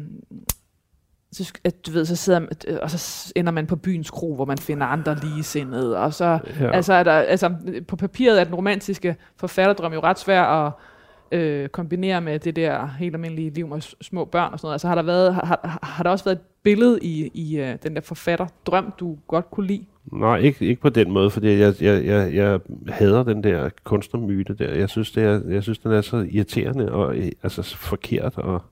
[1.33, 4.35] så, at du ved, så sidder man, øh, og så ender man på byens kro,
[4.35, 6.71] hvor man finder andre ligesindede, og så, ja.
[6.71, 7.55] altså, er der, altså,
[7.89, 10.73] på papiret er den romantiske forfatterdrøm jo ret svær at
[11.33, 14.75] øh, kombinere med det der helt almindelige liv med små børn og sådan noget.
[14.75, 17.95] Altså har der, været, har, har der også været et billede i, i uh, den
[17.95, 19.85] der forfatterdrøm, du godt kunne lide?
[20.13, 24.55] Nej, ikke, ikke på den måde, fordi jeg, jeg, jeg, jeg hader den der kunstnermyte
[24.55, 24.75] der.
[24.75, 28.63] Jeg synes, det er, jeg synes den er så irriterende og altså, forkert og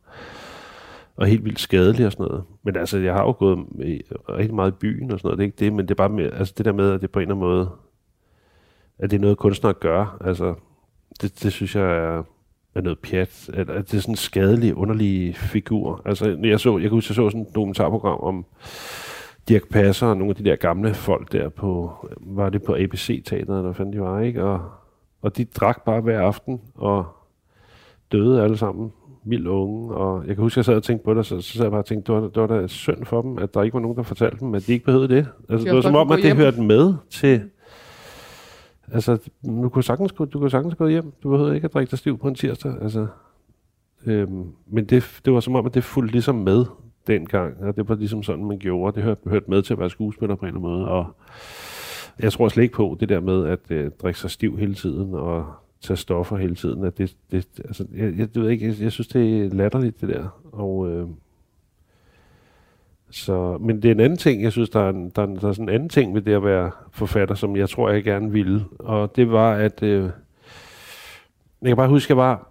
[1.16, 2.44] og helt vildt skadelig og sådan noget.
[2.62, 5.38] Men altså, jeg har jo gået i, rigtig meget i byen og sådan noget.
[5.38, 7.10] Det er ikke det, men det er bare med, altså det der med, at det
[7.10, 7.70] på en eller anden måde,
[8.98, 10.08] at det er noget kunstner at gøre.
[10.20, 10.54] Altså,
[11.22, 12.22] det, det synes jeg er,
[12.74, 13.50] er noget pjat.
[13.54, 16.02] eller at det er sådan en skadelig, underlig figur.
[16.04, 18.46] Altså, jeg, så, jeg kunne huske, jeg så sådan et dokumentarprogram om
[19.48, 23.58] Dirk Passer og nogle af de der gamle folk der på, var det på ABC-teateret,
[23.58, 24.44] eller fandt de var, ikke?
[24.44, 24.70] Og,
[25.22, 27.06] og de drak bare hver aften, og
[28.12, 28.92] døde alle sammen
[29.24, 31.52] vildt unge, og jeg kan huske, at jeg sad og tænkte på det, så, så
[31.52, 33.62] sad jeg bare og tænkte, det var, det var da synd for dem, at der
[33.62, 35.26] ikke var nogen, der fortalte dem, at de ikke behøvede det.
[35.48, 36.36] Altså, det var som om, at det hjem.
[36.36, 37.42] hørte med til...
[38.92, 41.12] Altså, du kunne, sagtens, du kunne sagtens gå hjem.
[41.22, 42.72] Du behøvede ikke at drikke dig stiv på en tirsdag.
[42.82, 43.06] Altså,
[44.06, 46.64] øhm, men det, det var som om, at det fulgte ligesom med
[47.06, 48.94] dengang, og det var ligesom sådan, man gjorde.
[48.94, 51.06] Det hørte, hørte med til at være skuespiller på en eller anden måde, og
[52.18, 55.14] jeg tror slet ikke på det der med at øh, drikke sig stiv hele tiden,
[55.14, 55.46] og
[55.84, 56.84] tage stoffer hele tiden.
[56.84, 60.08] At det, det, altså, jeg, jeg, ved ikke, jeg, jeg synes, det er latterligt, det
[60.08, 60.40] der.
[60.52, 61.06] Og, øh,
[63.10, 65.48] så, men det er en anden ting, jeg synes, der er, en, der, er, der
[65.48, 68.32] er sådan en anden ting ved det at være forfatter, som jeg tror, jeg gerne
[68.32, 68.64] ville.
[68.78, 69.82] Og det var, at...
[69.82, 70.10] Øh,
[71.62, 72.50] jeg kan bare huske, at jeg var...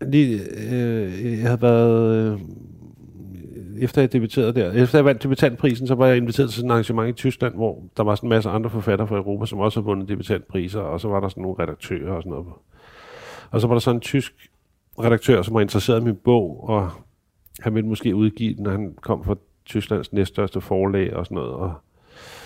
[0.00, 0.40] Lige,
[0.72, 2.32] øh, jeg havde været...
[2.32, 2.40] Øh,
[3.80, 6.72] efter jeg debuterede der, efter jeg vandt debutantprisen, så var jeg inviteret til sådan et
[6.72, 9.80] arrangement i Tyskland, hvor der var sådan en masse andre forfattere fra Europa, som også
[9.80, 12.46] havde vundet debutantpriser, og så var der sådan nogle redaktører og sådan noget.
[13.50, 14.32] Og så var der sådan en tysk
[14.98, 16.90] redaktør, som var interesseret i min bog, og
[17.60, 21.52] han ville måske udgive den, når han kom fra Tysklands næststørste forlag og sådan noget.
[21.52, 21.74] Og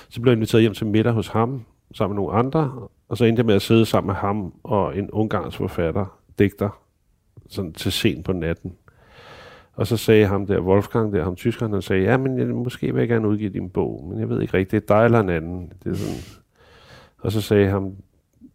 [0.09, 1.65] så blev jeg inviteret hjem til middag hos ham,
[1.95, 4.99] sammen med nogle andre, og så endte jeg med at sidde sammen med ham og
[4.99, 6.83] en ungarsk forfatter, digter,
[7.49, 8.73] sådan til sent på natten.
[9.77, 12.93] Og så sagde ham der, Wolfgang der, ham tyskeren, han sagde, ja, men jeg, måske
[12.93, 15.21] vil jeg gerne udgive din bog, men jeg ved ikke rigtigt, det er dig eller
[15.21, 15.73] en anden.
[15.85, 16.23] Det er sådan.
[17.19, 17.93] Og så sagde ham,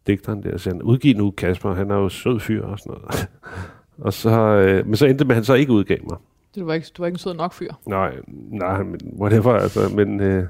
[0.07, 3.29] digteren der, sagde han, udgiv nu Kasper, han er jo sød fyr og sådan noget.
[4.05, 6.17] og så, øh, men så endte med, at han så ikke udgav mig.
[6.55, 7.71] Du var ikke, du var ikke en sød nok fyr?
[7.85, 8.15] Nej,
[8.51, 10.45] nej, men whatever, altså, men, øh,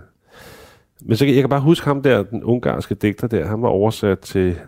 [1.01, 4.19] men så jeg kan bare huske ham der, den ungarske digter der, han var oversat
[4.19, 4.59] til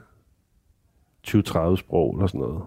[1.27, 2.61] 20-30 sprog eller sådan noget.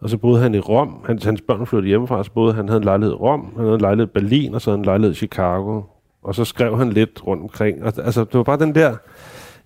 [0.00, 1.04] Og så boede han i Rom.
[1.06, 3.74] Hans, hans børn flyttede hjemmefra, så boede han, havde en lejlighed i Rom, han havde
[3.74, 5.82] en lejlighed i Berlin, og så havde en lejlighed i Chicago.
[6.22, 7.84] Og så skrev han lidt rundt omkring.
[7.84, 8.96] Og, altså, det var bare den der...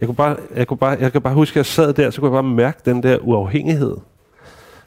[0.00, 2.20] Jeg kunne bare, jeg kunne bare, jeg kan bare huske, at jeg sad der, så
[2.20, 3.96] kunne jeg bare mærke den der uafhængighed,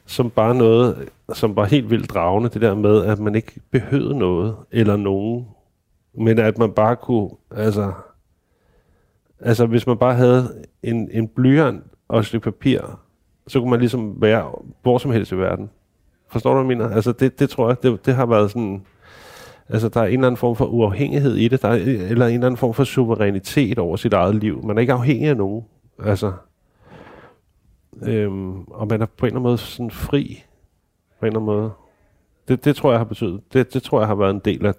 [0.05, 4.17] som bare noget, som var helt vildt dragende, det der med, at man ikke behøvede
[4.17, 5.47] noget, eller nogen,
[6.17, 7.91] men at man bare kunne, altså,
[9.39, 12.99] altså hvis man bare havde en, en blyant og et stykke papir,
[13.47, 15.69] så kunne man ligesom være hvor som helst i verden.
[16.29, 16.95] Forstår du, hvad jeg mener?
[16.95, 18.85] Altså, det, det tror jeg, det, det har været sådan...
[19.69, 22.33] Altså, der er en eller anden form for uafhængighed i det, der er, eller en
[22.33, 24.65] eller anden form for suverænitet over sit eget liv.
[24.65, 25.65] Man er ikke afhængig af nogen.
[26.03, 26.31] Altså,
[28.03, 30.43] øhm, og man er på en eller anden måde sådan fri.
[31.19, 31.71] På en eller anden måde.
[32.47, 33.41] Det, det tror jeg har betydet.
[33.53, 34.73] Det, det tror jeg har været en del af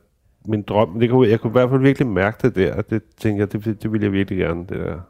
[0.45, 1.01] min drøm.
[1.01, 2.83] Det kunne, jeg kunne i hvert fald virkelig mærke det der.
[2.83, 5.01] Det tænker jeg, det, det ville jeg virkelig gerne, det der.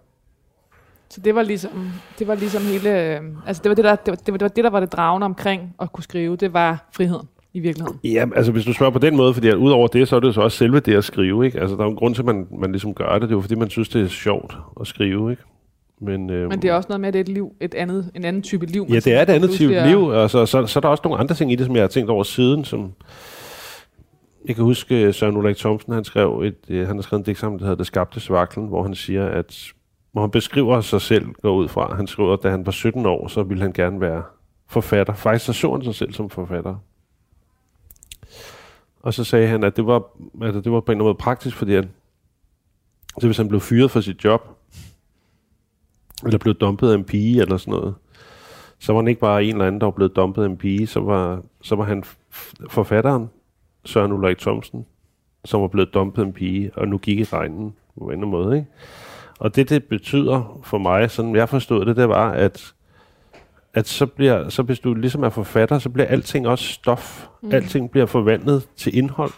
[1.09, 4.11] Så det var ligesom, det var ligesom hele, øh, altså det var det, der, det,
[4.11, 7.29] var, det, var, det der var det dragende omkring at kunne skrive, det var friheden
[7.53, 8.01] i virkeligheden.
[8.05, 10.35] Ja, altså hvis du spørger på den måde, fordi at udover det, så er det
[10.35, 11.61] så også selve det at skrive, ikke?
[11.61, 13.41] Altså der er en grund til, at man, man ligesom gør det, det er jo
[13.41, 15.43] fordi, man synes, det er sjovt at skrive, ikke?
[16.01, 18.11] Men, øhm, Men det er også noget med, at det er et liv, et andet,
[18.15, 18.87] en anden type liv.
[18.89, 21.21] Ja, det er et andet type liv, og så, så, så er der også nogle
[21.21, 22.93] andre ting i det, som jeg har tænkt over siden, som,
[24.47, 27.39] jeg kan huske, Søren Ulrik Thomsen, han skrev et, øh, han har skrevet en digt
[27.39, 29.73] sammen, der hedder Det skabte svaklen, hvor han siger, at
[30.17, 31.95] hvor han beskriver sig selv, går ud fra.
[31.95, 34.23] Han skriver, at da han var 17 år, så ville han gerne være
[34.67, 35.15] forfatter.
[35.15, 36.77] Faktisk så så han sig selv som forfatter.
[39.01, 40.03] Og så sagde han, at det var,
[40.43, 41.91] altså, det var på en eller anden måde praktisk, fordi han,
[43.19, 44.49] så hvis han blev fyret fra sit job,
[46.25, 47.95] eller blev dumpet af en pige eller sådan noget,
[48.79, 50.87] så var han ikke bare en eller anden, der var blevet dumpet af en pige,
[50.87, 52.05] så var, så var han
[52.69, 53.31] forfatteren,
[53.85, 54.87] Søren Ulrik Thomsen,
[55.45, 58.17] som var blevet dumpet af en pige, og nu gik i regnen på en eller
[58.17, 58.69] anden måde, ikke?
[59.39, 62.75] Og det, det betyder for mig, sådan jeg forstod det, det var, at,
[63.75, 67.27] at så, bliver, så hvis du ligesom er forfatter, så bliver alting også stof.
[67.43, 67.53] Mm.
[67.53, 69.33] Alting bliver forvandlet til indhold.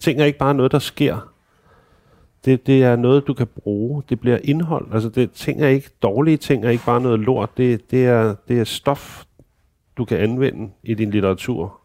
[0.00, 1.30] Ting er ikke bare noget, der sker.
[2.44, 4.02] Det, det er noget, du kan bruge.
[4.08, 4.86] Det bliver indhold.
[4.92, 7.56] Altså, det, ting er ikke dårlige ting, er ikke bare noget lort.
[7.56, 9.24] Det, det, er, det er stof,
[9.96, 11.80] du kan anvende i din litteratur.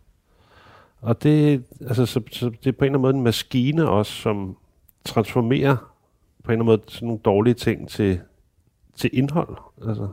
[1.02, 4.12] Og det, altså, så, så det er på en eller anden måde en maskine også,
[4.12, 4.58] som
[5.06, 5.89] transformerer
[6.44, 8.20] på en eller anden måde sådan nogle dårlige ting til,
[8.96, 9.58] til indhold.
[9.88, 10.08] Altså,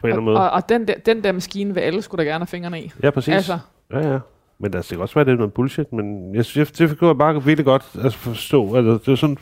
[0.00, 0.36] på en eller anden måde.
[0.36, 2.82] Og, og, og den, der, den der maskine vil alle skulle da gerne have fingrene
[2.82, 2.92] i.
[3.02, 3.34] ja, præcis.
[3.34, 3.58] Altså,
[3.92, 4.18] Ja, ja.
[4.58, 7.08] Men altså, det kan også være, det er noget bullshit, men jeg synes, det kunne
[7.08, 8.74] jeg bare virkelig godt altså, forstå.
[8.74, 9.38] Altså, det var sådan,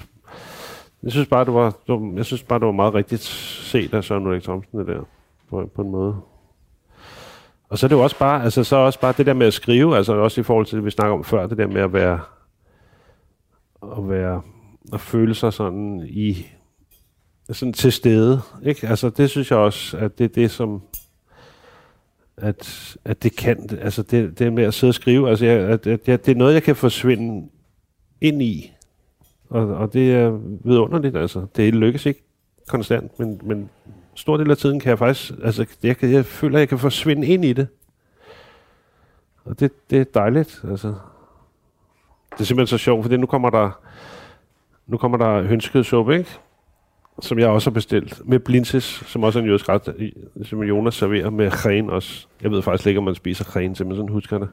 [1.03, 3.95] jeg synes bare, det var, det var, jeg synes bare, det var meget rigtigt set
[3.95, 5.01] af Søren Ulrik Thomsen, det der,
[5.51, 6.17] på, på en måde.
[7.69, 9.55] Og så er det jo også bare, altså, så også bare det der med at
[9.55, 11.93] skrive, altså også i forhold til det, vi snakker om før, det der med at
[11.93, 12.21] være,
[13.83, 14.43] at være,
[14.93, 16.47] at føle sig sådan i,
[17.51, 18.89] sådan til stede, ikke?
[18.89, 20.83] Altså, det synes jeg også, at det er det, som,
[22.37, 25.87] at, at det kan, altså det, det med at sidde og skrive, altså jeg, at,
[25.87, 27.49] at jeg, det er noget, jeg kan forsvinde
[28.21, 28.73] ind i.
[29.49, 30.31] Og, og det er
[30.65, 31.47] vidunderligt, altså.
[31.57, 32.23] Det lykkes ikke
[32.69, 33.71] konstant, men, men
[34.15, 36.79] stor del af tiden kan jeg faktisk, altså jeg, kan, jeg føler, at jeg kan
[36.79, 37.69] forsvinde ind i det.
[39.45, 40.95] Og det, det er dejligt, altså.
[42.33, 43.81] Det er simpelthen så sjovt, for nu kommer der,
[44.91, 46.31] nu kommer der hønskødsuppe, ikke?
[47.23, 48.21] Som jeg også har bestilt.
[48.29, 49.95] Med blinses, som også er en jødisk ret,
[50.45, 52.27] som Jonas serverer med kren også.
[52.43, 54.49] Jeg ved faktisk ikke, om man spiser kren men sådan husker jeg det.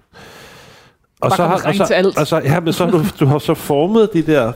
[1.21, 2.17] Og Bare kommer og til alt.
[2.17, 4.52] Og så, ja, men så har du, du har så formet de der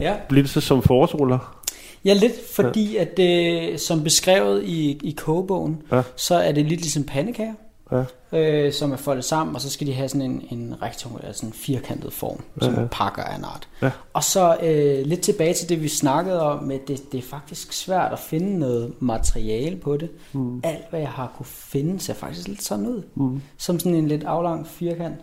[0.00, 0.14] Ja.
[0.28, 1.60] blinses som forårsruller.
[2.04, 5.96] Ja, lidt fordi, at det, som beskrevet i, i kogebogen, Ja.
[5.96, 6.02] ja.
[6.16, 7.54] så er det lidt ligesom pandekager,
[7.94, 8.38] Ja.
[8.38, 11.48] øh, som er foldet sammen, og så skal de have sådan en, en rektangulær, sådan
[11.48, 12.86] en firkantet form, som Ja, ja.
[12.90, 13.68] pakker af en art.
[13.82, 13.90] Ja.
[14.12, 17.72] Og så øh, lidt tilbage til det, vi snakkede om, med det, det er faktisk
[17.72, 20.10] svært at finde noget materiale på det.
[20.32, 20.60] Mm.
[20.64, 23.02] Alt, hvad jeg har kunne finde, ser faktisk lidt sådan ud.
[23.14, 23.42] Mm.
[23.58, 25.16] Som sådan en lidt aflang firkant.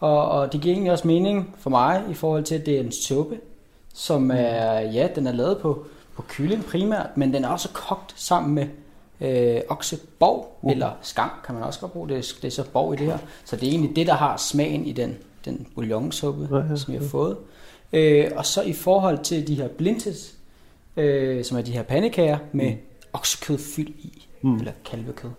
[0.00, 2.80] Og, og det giver egentlig også mening for mig, i forhold til, at det er
[2.80, 3.36] en suppe,
[3.94, 5.86] som er, ja, den er lavet på,
[6.16, 8.66] på kylling primært, men den er også kogt sammen med
[9.20, 10.72] øh, okseborg, uh.
[10.72, 13.06] eller skam kan man også godt bruge, det, er- det er så borg i det
[13.06, 13.18] her.
[13.44, 16.94] Så det er egentlig det, der har smagen i den, den bouillonsuppe, Ja, ja, som
[16.94, 17.36] vi har fået.
[17.92, 20.34] Øh, og så i forhold til de her blintes,
[20.96, 22.78] øh, som er de her pandekager med mm.
[23.12, 24.56] oksekød fyld i, mm.
[24.56, 25.30] eller kalvekød,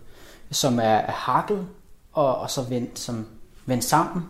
[0.50, 1.66] som er, er hakket
[2.12, 3.26] og, og så vendt, som,
[3.66, 4.24] vendt sammen,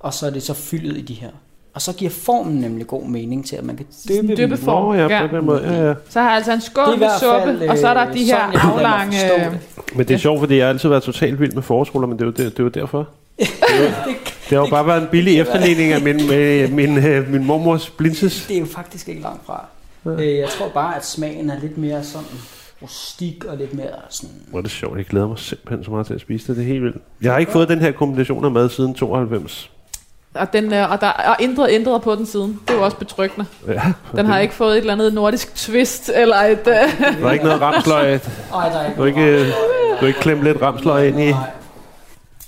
[0.00, 1.30] og så er det så fyldet i de her.
[1.74, 4.36] Og så giver formen nemlig god mening til, at man kan dem.
[4.36, 4.84] døbeform.
[4.84, 5.26] Nå, ja, Ja.
[5.26, 5.62] på den måde.
[5.62, 5.94] Ja, ja.
[6.08, 8.24] så har jeg altså en skål med suppe, fald, og så er der øh, de
[8.24, 9.16] her aflange...
[9.94, 12.22] Men det er sjovt, fordi jeg har altid været totalt vild med forårsruller, men det
[12.22, 13.08] er jo, det, det er jo derfor.
[14.48, 17.90] Det har jo bare været en billig efterligning af min, med, min, øh, min mormors
[17.90, 18.44] blinses.
[18.48, 19.64] Det er jo faktisk ikke langt fra.
[20.06, 22.26] Øh, Jeg tror bare, at smagen er lidt mere sådan
[22.82, 24.34] rustik og lidt mere sådan...
[24.50, 24.96] Hvor er det sjovt.
[24.98, 26.56] Jeg glæder mig simpelthen så meget til at spise det.
[26.56, 26.96] Det er helt vildt.
[27.22, 29.70] Jeg har ikke fået den her kombination af mad siden 92.
[30.34, 32.60] Og, den, øh, og der er intet ændret på den siden.
[32.68, 33.46] Det er jo også betryggende.
[33.68, 33.82] Ja,
[34.16, 36.58] Den har ikke fået et eller andet nordisk twist, eller et...
[36.58, 36.64] Øh,
[37.20, 38.14] der er ikke noget ramsløg.
[38.54, 39.52] Ej, der er ikke Du har ikke, øh,
[40.00, 41.30] du ikke klemt lidt ramsløg ind i.
[41.30, 41.50] Nej.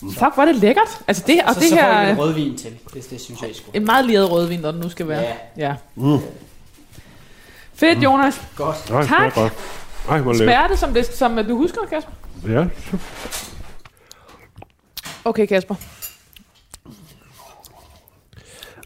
[0.03, 0.99] fuck, hvor er det lækkert.
[1.09, 1.93] Altså det, og Så, det så får her...
[1.93, 2.71] jeg øh, lidt rødvin til.
[2.95, 3.77] Det, det synes jeg, I skulle.
[3.77, 5.21] En meget leret rødvin, der den nu skal være.
[5.21, 5.75] Ja, Ja.
[5.95, 6.19] Mm.
[7.75, 8.41] Fedt, Jonas.
[8.57, 8.91] godt.
[8.91, 9.35] Nej, Tak.
[9.35, 9.53] Det er godt.
[10.09, 10.47] Ej, hvor lækkert.
[10.55, 12.13] Smager det, som, det, som du husker, Kasper?
[12.49, 12.65] Ja.
[15.25, 15.75] Okay, Kasper.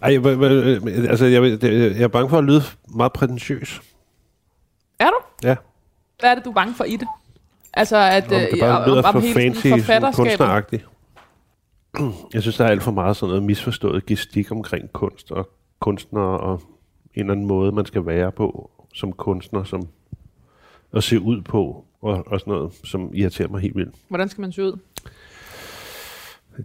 [0.02, 2.62] Ej, hva- altså, jeg, vil- det- jeg er bange for at lyde
[2.94, 3.80] meget prætentiøs.
[4.98, 5.16] Er du?
[5.48, 5.56] Ja.
[6.20, 7.08] Hvad er det, du er bange for i det?
[7.74, 9.66] Altså, at Om det bare øh, lyder om for fancy,
[10.14, 10.86] kunstneragtigt.
[12.34, 16.40] Jeg synes, der er alt for meget sådan noget misforstået gestik omkring kunst og kunstnere
[16.40, 16.62] og
[17.14, 19.88] en eller anden måde, man skal være på som kunstner, som
[20.94, 23.94] at se ud på og, og sådan noget, som irriterer mig helt vildt.
[24.08, 24.78] Hvordan skal man se ud?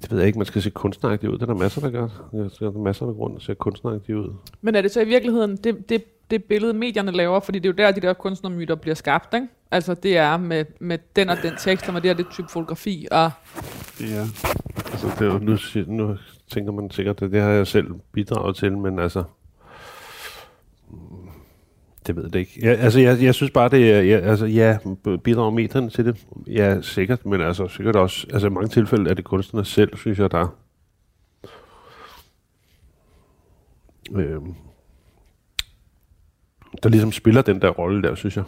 [0.01, 1.37] Det ved jeg ikke, man skal se kunstneragtigt ud.
[1.37, 2.07] Det er der masser, der gør.
[2.31, 4.33] Der er masser af grund, der ser kunstneragtigt ud.
[4.61, 7.39] Men er det så i virkeligheden det, det, det billede, medierne laver?
[7.39, 9.47] Fordi det er jo der, de der kunstnermyter bliver skabt, ikke?
[9.71, 12.47] Altså, det er med, med den og den tekst, og med det og det type
[12.49, 13.31] fotografi, og
[14.01, 14.21] Ja.
[14.91, 16.17] Altså, det er jo, nu, nu
[16.51, 19.23] tænker man sikkert, at det har jeg selv bidraget til, men altså...
[22.07, 22.59] Det ved jeg ikke.
[22.61, 24.01] Jeg, altså, jeg, jeg synes bare, det er...
[24.01, 24.77] Jeg, altså, ja,
[25.23, 26.25] bidrager medierne til det?
[26.47, 28.27] Ja, sikkert, men altså, sikkert også...
[28.33, 30.55] Altså, i mange tilfælde er det kunstnerne selv, synes jeg, der...
[34.15, 34.41] øh,
[36.83, 38.43] der ligesom spiller den der rolle der, synes jeg.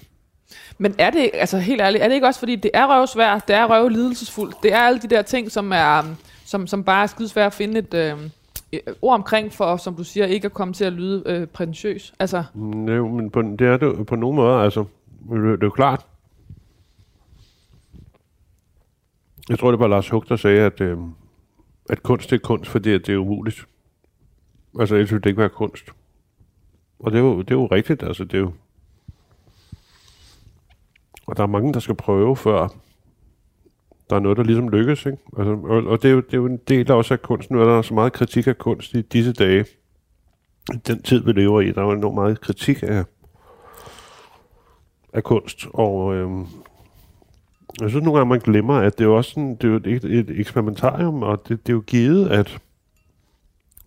[0.77, 3.55] Men er det, altså helt ærligt, er det ikke også fordi, det er røvsvært, det
[3.55, 6.15] er røvlidelsesfuldt, det er alle de der ting, som er, um,
[6.45, 8.17] som, som bare er skidesvært at finde et øh,
[8.87, 12.13] Øh, ord omkring for, som du siger, ikke at komme til at lyde øh, prætentiøs.
[12.19, 14.85] Altså, mm, Jo, men på, det er det på nogle måder, altså.
[15.29, 16.05] Det, det er jo klart.
[19.49, 20.97] Jeg tror, det var Lars Hug, der sagde, at, øh,
[21.89, 23.67] at kunst er kunst, fordi det er umuligt.
[24.79, 25.85] Altså, ellers ville det ikke være kunst.
[26.99, 28.51] Og det er, jo, det er jo rigtigt, altså det er jo...
[31.27, 32.67] Og der er mange, der skal prøve, før
[34.09, 35.05] der er noget, der ligesom lykkes.
[35.05, 35.17] Ikke?
[35.37, 37.55] Altså, og, og det, er jo, det er jo en del også af kunsten.
[37.55, 39.65] Nu er der så meget kritik af kunst i disse dage.
[40.87, 43.03] Den tid, vi lever i, der er jo enormt meget kritik af,
[45.13, 45.67] af kunst.
[45.73, 46.45] Og øhm,
[47.81, 49.75] jeg synes nogle gange, man glemmer, at det er jo også sådan, det er jo
[49.75, 52.57] et, et eksperimentarium, og det, det er jo givet, at,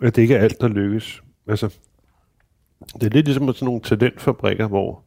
[0.02, 1.22] at det ikke er alt, der lykkes.
[1.46, 1.78] Altså,
[2.94, 5.02] det er lidt ligesom sådan nogle talentfabrikker, hvor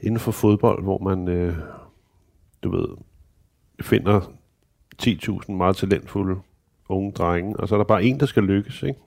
[0.00, 1.56] inden for fodbold, hvor man, øh,
[2.62, 2.88] du ved,
[3.80, 4.20] finder
[5.02, 6.40] 10.000 meget talentfulde
[6.88, 9.00] unge drenge, og så er der bare en, der skal lykkes, ikke?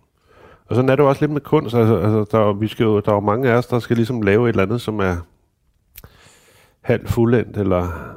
[0.66, 1.76] Og sådan er det jo også lidt med kunst.
[1.76, 3.96] Altså, altså der, er, vi skal jo, der er jo mange af os, der skal
[3.96, 5.16] ligesom lave et eller andet, som er
[6.82, 8.16] halvt fuldendt, eller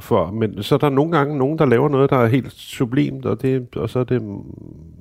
[0.00, 3.26] for, men så er der nogle gange nogen, der laver noget, der er helt sublimt,
[3.26, 4.22] og, det, og så er det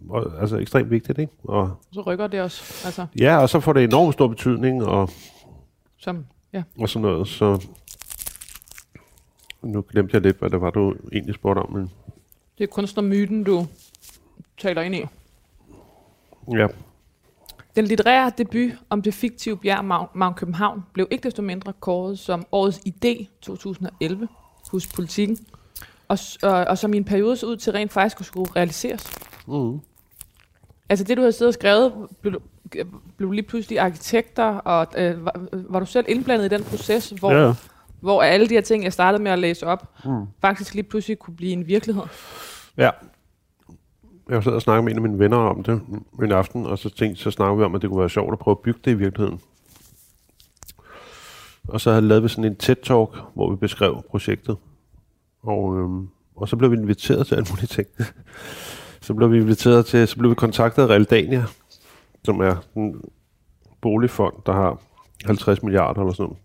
[0.09, 1.33] og, altså ekstremt vigtigt, ikke?
[1.43, 2.85] Og, Så rykker det også.
[2.85, 5.09] Altså, ja, og så får det enormt stor betydning, og,
[5.97, 6.63] som, ja.
[6.79, 7.67] og sådan noget, så
[9.63, 11.89] nu glemte jeg lidt, hvad det var, du egentlig spurgte om, men
[12.57, 13.67] Det er kunstnermyten, du
[14.57, 15.05] taler ind i.
[16.51, 16.67] ja,
[17.75, 22.45] Den litterære debut om det fiktive bjerg Mount, København blev ikke desto mindre kåret som
[22.51, 24.27] årets idé 2011
[24.71, 25.37] hos politikken,
[26.07, 29.11] og, og, og som i en periode så ud til rent faktisk at skulle realiseres.
[29.47, 29.79] mm.
[30.89, 32.41] Altså det, du havde siddet og skrevet, blev,
[33.17, 37.31] blev lige pludselig arkitekter, og øh, var, var du selv indblandet i den proces, hvor,
[37.31, 37.53] ja,
[38.01, 40.25] hvor alle de her ting, jeg startede med at læse op, Mm.
[40.41, 42.03] faktisk lige pludselig kunne blive en virkelighed?
[42.77, 42.89] ja.
[44.29, 45.81] Jeg sad og snakkede med en af mine venner om det
[46.23, 48.39] en aften, og så tænkte så snakkede vi om, at det kunne være sjovt at
[48.39, 49.39] prøve at bygge det i virkeligheden.
[51.67, 54.57] Og så havde lavet vi sådan en TED-talk, hvor vi beskrev projektet.
[55.43, 57.87] Og, øhm, og så blev vi inviteret til alle mulige ting.
[59.01, 61.43] så blev vi inviteret til, så blev vi kontaktet af Realdania,
[62.25, 63.01] som er en
[63.81, 64.77] boligfond, der har
[65.25, 66.37] 50 milliarder eller sådan noget.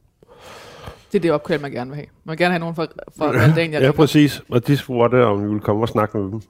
[1.16, 2.06] Det er det opkald, man gerne vil have.
[2.24, 2.86] Man vil gerne have nogen fra,
[3.18, 3.80] fra Realdania.
[3.80, 4.42] Ja, præcis.
[4.48, 6.40] Og de spurgte, om vi ville komme og snakke med dem.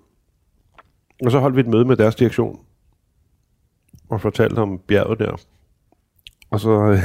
[1.24, 2.60] Og så holdt vi et møde med deres direktion.
[4.08, 5.36] Og fortalte om bjerget der.
[6.50, 6.98] Og så, øh,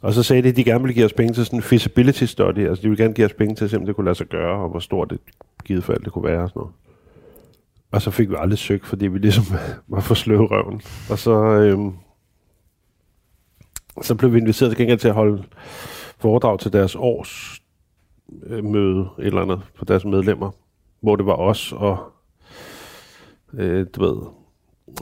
[0.00, 2.24] og så sagde de, at de gerne ville give os penge til sådan en feasibility
[2.24, 2.68] study.
[2.68, 4.26] Altså de ville gerne give os penge til, at se, om det kunne lade sig
[4.26, 5.18] gøre, og hvor stort det
[5.64, 6.74] givet fald det kunne være og sådan noget.
[7.92, 9.44] Og så fik vi aldrig søgt, fordi vi ligesom
[9.88, 10.80] var for sløve røven.
[11.10, 11.78] Og så, øh,
[14.02, 15.44] så blev vi inviteret til gengæld til at holde
[16.18, 17.62] foredrag til deres års
[18.46, 20.50] øh, møde, et eller andet, for deres medlemmer,
[21.00, 21.98] hvor det var os og,
[23.54, 24.22] øh, du ved,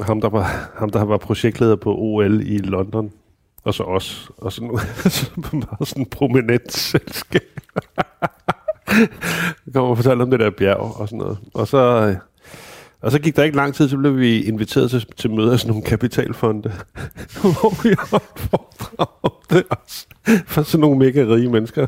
[0.00, 0.42] ham der, var,
[0.80, 3.12] ham, der var projektleder på OL i London,
[3.62, 4.70] og så os, og sådan,
[5.52, 7.60] meget sådan en prominent selskab.
[9.66, 11.38] Jeg kommer og fortælle om det der bjerg og sådan noget.
[11.54, 12.16] Og så, øh,
[13.00, 15.58] og så gik der ikke lang tid, så blev vi inviteret til, til møde af
[15.58, 16.72] sådan nogle kapitalfonde,
[17.40, 20.06] hvor vi holdt foredrag om det også.
[20.46, 21.86] For sådan nogle mega rige mennesker.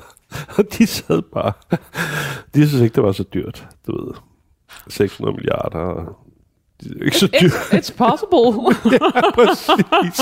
[0.58, 1.52] Og de sad bare.
[2.54, 3.68] De synes ikke, det var så dyrt.
[3.86, 4.14] Du ved,
[4.88, 5.78] 600 milliarder.
[5.78, 6.16] og
[6.80, 7.52] Det er ikke så dyrt.
[7.52, 8.74] It's, it's possible.
[9.38, 10.20] Præcis.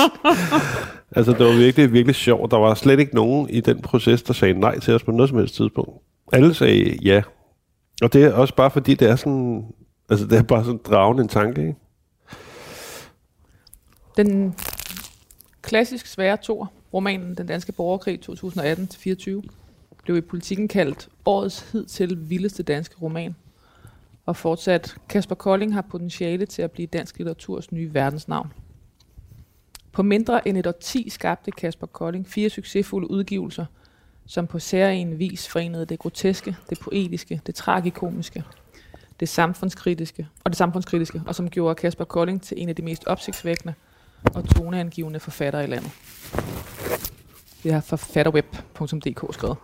[1.11, 2.51] Altså, det var virkelig, virkelig sjovt.
[2.51, 5.29] Der var slet ikke nogen i den proces, der sagde nej til os på noget
[5.29, 5.91] som helst tidspunkt.
[6.33, 7.21] Alle sagde ja.
[8.01, 9.65] Og det er også bare fordi, det er sådan...
[10.09, 11.75] Altså, det er bare sådan dragende en tanke, ikke?
[14.17, 14.55] Den
[15.61, 19.41] klassisk svære tor, romanen Den danske borgerkrig 2018-24,
[20.03, 23.35] blev i politikken kaldt årets hidtil vildeste danske roman.
[24.25, 28.53] Og fortsat, Kasper Kolding har potentiale til at blive dansk litteraturs nye verdensnavn.
[29.91, 33.65] På mindre end et årti skabte Kasper Kolding fire succesfulde udgivelser,
[34.25, 38.43] som på særlig vis forenede det groteske, det poetiske, det tragikomiske,
[39.19, 43.07] det samfundskritiske og det samfundskritiske, og som gjorde Kasper Kolding til en af de mest
[43.07, 43.73] opsigtsvækkende
[44.35, 45.91] og toneangivende forfattere i landet.
[47.65, 49.57] Det har forfatterweb.dk skrevet.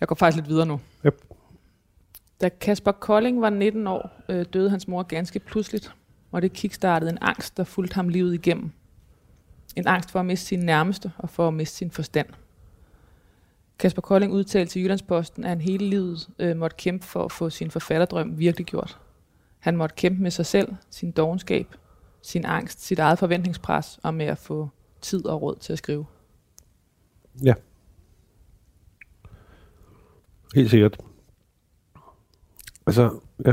[0.00, 0.80] Jeg går faktisk lidt videre nu.
[1.06, 1.24] Yep.
[2.40, 5.94] Da Kasper Kolding var 19 år, øh, døde hans mor ganske pludseligt,
[6.32, 8.70] og det kickstartede en angst, der fulgte ham livet igennem.
[9.76, 12.26] En angst for at miste sin nærmeste og for at miste sin forstand.
[13.78, 17.50] Kasper Kolding udtalte til Jyllandsposten, at han hele livet øh, måtte kæmpe for at få
[17.50, 18.98] sin forfatterdrøm virkelig gjort.
[19.58, 21.66] Han måtte kæmpe med sig selv, sin dogenskab,
[22.22, 24.68] sin angst, sit eget forventningspres og med at få
[25.00, 26.06] tid og råd til at skrive.
[27.44, 27.54] Ja.
[30.54, 30.96] Helt sikkert.
[32.86, 33.52] Altså, ja.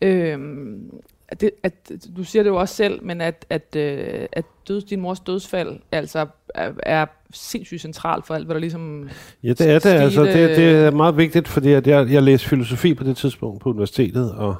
[0.00, 0.90] Øhm,
[1.28, 4.84] at det, at, du siger det jo også selv, men at, at, øh, at døds,
[4.84, 9.08] din mors dødsfald altså er, er sindssygt centralt for alt, hvad der ligesom...
[9.42, 9.86] Ja, det er det.
[9.86, 13.62] Altså, det, det er meget vigtigt, fordi at jeg, jeg læste filosofi på det tidspunkt
[13.62, 14.56] på universitetet, og,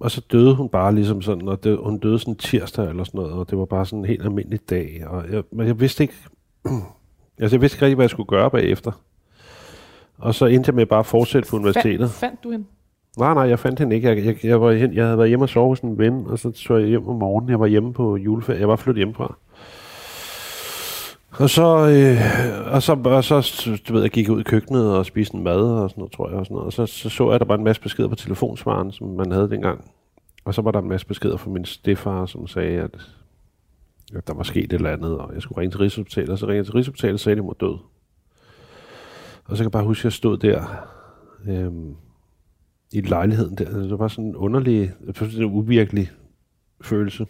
[0.00, 3.18] og så døde hun bare ligesom sådan, og det, hun døde sådan tirsdag eller sådan
[3.18, 6.04] noget, og det var bare sådan en helt almindelig dag, og jeg, men jeg vidste
[6.04, 6.14] ikke,
[7.38, 8.92] altså jeg vidste ikke rigtig, hvad jeg skulle gøre bagefter.
[10.18, 12.10] Og så endte jeg med bare at fortsætte på universitetet.
[12.10, 12.64] Fandt, fandt du hende?
[13.18, 14.08] Nej, nej, jeg fandt hende ikke.
[14.08, 16.52] Jeg, jeg, jeg, var, jeg havde været hjemme og sove hos en ven, og så
[16.54, 17.50] så jeg hjem om morgenen.
[17.50, 18.60] Jeg var hjemme på juleferie.
[18.60, 19.36] Jeg var flyttet hjemmefra.
[21.38, 25.06] Og så, øh, og så, og så du ved, jeg gik ud i køkkenet og
[25.06, 26.38] spiste en mad og sådan noget, tror jeg.
[26.38, 26.66] Og, sådan noget.
[26.66, 29.32] og så, så så jeg, at der var en masse beskeder på telefonsvaren, som man
[29.32, 29.90] havde dengang.
[30.44, 33.10] Og så var der en masse beskeder fra min stefar, som sagde, at,
[34.14, 36.30] at der var sket et eller andet, og jeg skulle ringe til Rigshospitalet.
[36.30, 37.78] Og så ringede jeg til Rigshospitalet og sagde, at jeg må død.
[39.44, 40.86] Og så kan jeg bare huske, at jeg stod der
[41.48, 41.72] øh,
[42.92, 43.70] i lejligheden der.
[43.70, 44.92] Det var sådan en underlig,
[45.38, 46.10] en uvirkelig
[46.80, 47.26] følelse.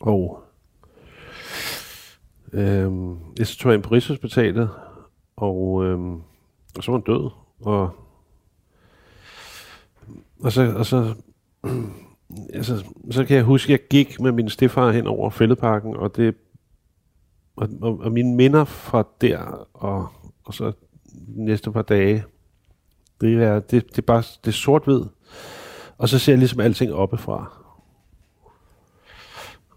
[0.00, 0.42] Og
[2.52, 4.70] øhm, jeg så tog jeg ind på Rigshospitalet,
[5.36, 6.14] og, øhm,
[6.76, 7.30] og så var han død.
[7.60, 7.90] Og,
[10.40, 11.14] og så, og så,
[12.54, 16.16] altså, så kan jeg huske, at jeg gik med min stefar hen over fældeparken, og
[16.16, 16.34] det
[17.56, 20.08] og, og, og mine minder fra der, og,
[20.44, 20.72] og så
[21.36, 22.24] de næste par dage,
[23.20, 25.00] det er, det, det er bare det er sort-hvid.
[25.98, 27.56] Og så ser jeg ligesom alting oppefra.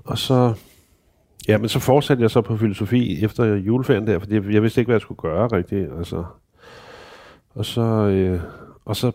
[0.03, 0.53] Og så,
[1.47, 4.81] ja, men så fortsatte jeg så på filosofi efter juleferien der, fordi jeg, jeg vidste
[4.81, 5.91] ikke, hvad jeg skulle gøre rigtigt.
[5.97, 6.23] Altså.
[7.55, 8.41] Og så, øh,
[8.85, 9.11] og så,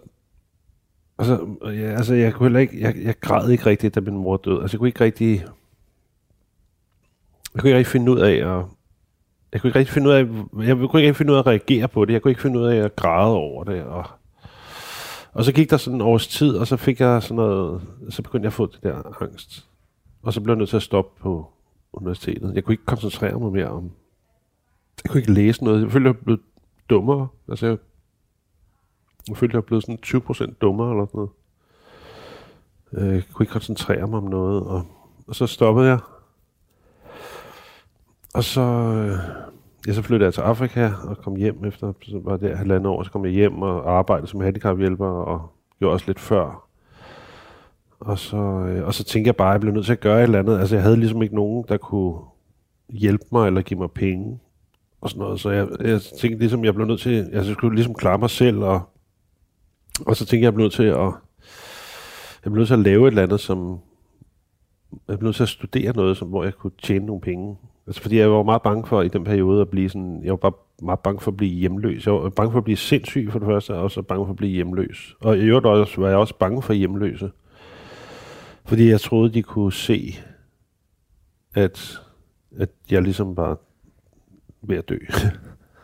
[1.16, 4.16] og så ja, altså jeg kunne heller ikke, jeg, jeg græd ikke rigtigt, da min
[4.16, 4.62] mor døde.
[4.62, 5.44] Altså jeg kunne ikke rigtig,
[7.54, 8.64] jeg kunne ikke rigtig finde ud af at,
[9.52, 10.18] jeg kunne ikke rigtig finde ud af,
[10.66, 12.12] jeg kunne ikke rigtig finde ud af at reagere på det.
[12.12, 13.82] Jeg kunne ikke finde ud af at græde over det.
[13.82, 14.04] Og,
[15.32, 18.22] og så gik der sådan en års tid, og så fik jeg sådan noget, så
[18.22, 19.66] begyndte jeg at få det der angst.
[20.22, 21.50] Og så blev jeg nødt til at stoppe på
[21.92, 22.54] universitetet.
[22.54, 23.90] Jeg kunne ikke koncentrere mig mere om,
[25.04, 25.82] jeg kunne ikke læse noget.
[25.82, 26.38] Jeg følte, jeg blev
[26.90, 27.28] dummere.
[27.48, 27.78] Altså, jeg,
[29.28, 31.30] jeg følte, jeg blev sådan 20% dummere eller sådan noget.
[32.92, 34.86] Øh, jeg kunne ikke koncentrere mig om noget, og,
[35.26, 35.98] og så stoppede jeg.
[38.34, 39.18] Og så, øh,
[39.86, 43.02] ja, så flyttede jeg til Afrika og kom hjem efter, så var det halvandet år,
[43.02, 46.67] så kom jeg hjem og arbejdede som handicaphjælper og gjorde også lidt før.
[48.00, 50.18] Og så, øh, og så tænkte jeg bare, at jeg blev nødt til at gøre
[50.18, 50.58] et eller andet.
[50.58, 52.14] Altså jeg havde ligesom ikke nogen, der kunne
[52.88, 54.38] hjælpe mig eller give mig penge
[55.00, 55.40] og sådan noget.
[55.40, 58.30] Så jeg, jeg tænkte ligesom, jeg blev nødt til, altså jeg skulle ligesom klare mig
[58.30, 58.80] selv, og,
[60.06, 61.12] og så tænkte jeg, jeg blev nødt til at,
[62.44, 63.78] jeg blev nødt til at lave et eller andet, som,
[65.08, 67.56] jeg blev nødt til at studere noget, som, hvor jeg kunne tjene nogle penge.
[67.86, 70.36] Altså fordi jeg var meget bange for i den periode at blive sådan, jeg var
[70.36, 72.06] bare meget bange for at blive hjemløs.
[72.06, 74.36] Jeg var bange for at blive sindssyg for det første, og så bange for at
[74.36, 75.16] blive hjemløs.
[75.20, 77.30] Og i øvrigt også, var jeg også bange for hjemløse.
[78.68, 80.18] Fordi jeg troede, de kunne se,
[81.54, 82.00] at,
[82.58, 83.58] at jeg ligesom var
[84.62, 84.98] ved at dø.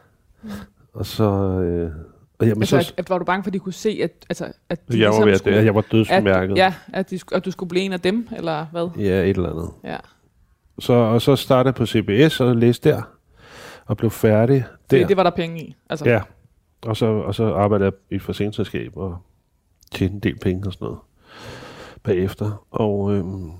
[0.94, 1.24] og så...
[1.60, 1.90] Øh,
[2.38, 4.52] og jamen, Altså, så, at, var du bange for, at de kunne se, at, altså,
[4.68, 6.52] at jeg var ved at skulle, jeg var dødsmærket.
[6.52, 8.88] at, ja, at, de, at du skulle blive en af dem, eller hvad?
[8.98, 9.70] ja, et eller andet.
[9.84, 9.96] Ja.
[10.78, 13.02] Så, og så startede jeg på CBS og læste der,
[13.86, 15.06] og blev færdig der.
[15.06, 15.76] det var der penge i.
[15.90, 16.20] Altså, Ja,
[16.82, 19.18] og så, og så arbejdede jeg i et forsikringsselskab og
[19.92, 20.98] tjente en del penge og sådan noget
[22.04, 22.66] bagefter.
[22.70, 23.50] Og øhm,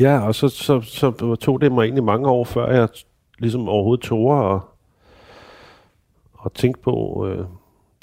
[0.00, 2.88] ja, og så, så, så tog det mig egentlig mange år, før jeg
[3.38, 4.60] ligesom overhovedet tog og,
[6.32, 7.46] og tænkte på øh,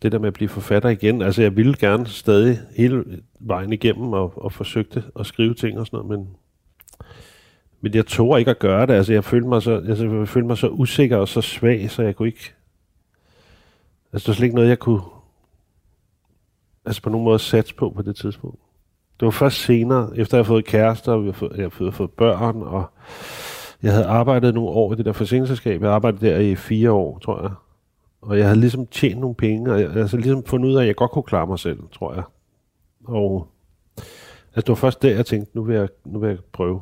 [0.01, 1.21] det der med at blive forfatter igen.
[1.21, 5.86] Altså jeg ville gerne stadig hele vejen igennem og, og forsøgte at skrive ting og
[5.86, 6.36] sådan noget, men
[7.82, 8.93] men jeg tog ikke at gøre det.
[8.93, 12.03] Altså, jeg følte mig så, altså, jeg følte mig så usikker og så svag, så
[12.03, 12.53] jeg kunne ikke...
[14.13, 15.01] Altså, det var slet ikke noget, jeg kunne...
[16.86, 18.59] Altså, på nogen måde satse på på det tidspunkt.
[19.22, 21.91] Det var først senere, efter jeg havde fået kærester, og jeg havde fået, jeg havde
[21.91, 22.86] fået børn, og
[23.84, 25.82] jeg havde arbejdet nogle år i det der forsikringsselskab.
[25.82, 27.51] Jeg arbejdede der i fire år, tror jeg.
[28.22, 30.82] Og jeg havde ligesom tjent nogle penge, og jeg havde altså ligesom fundet ud af,
[30.82, 32.24] at jeg godt kunne klare mig selv, tror jeg.
[33.03, 33.47] Og
[34.47, 36.82] altså, det var først der, jeg tænkte, nu vil jeg, nu vil jeg prøve.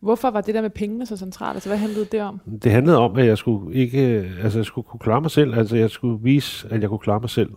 [0.00, 1.56] Hvorfor var det der med pengene så centralt?
[1.56, 2.40] Altså, hvad handlede det om?
[2.62, 3.98] Det handlede om, at jeg skulle ikke,
[4.42, 5.54] altså jeg skulle kunne klare mig selv.
[5.54, 7.50] Altså jeg skulle vise, at jeg kunne klare mig selv.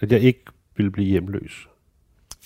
[0.00, 0.44] At jeg ikke
[0.76, 1.68] ville blive hjemløs.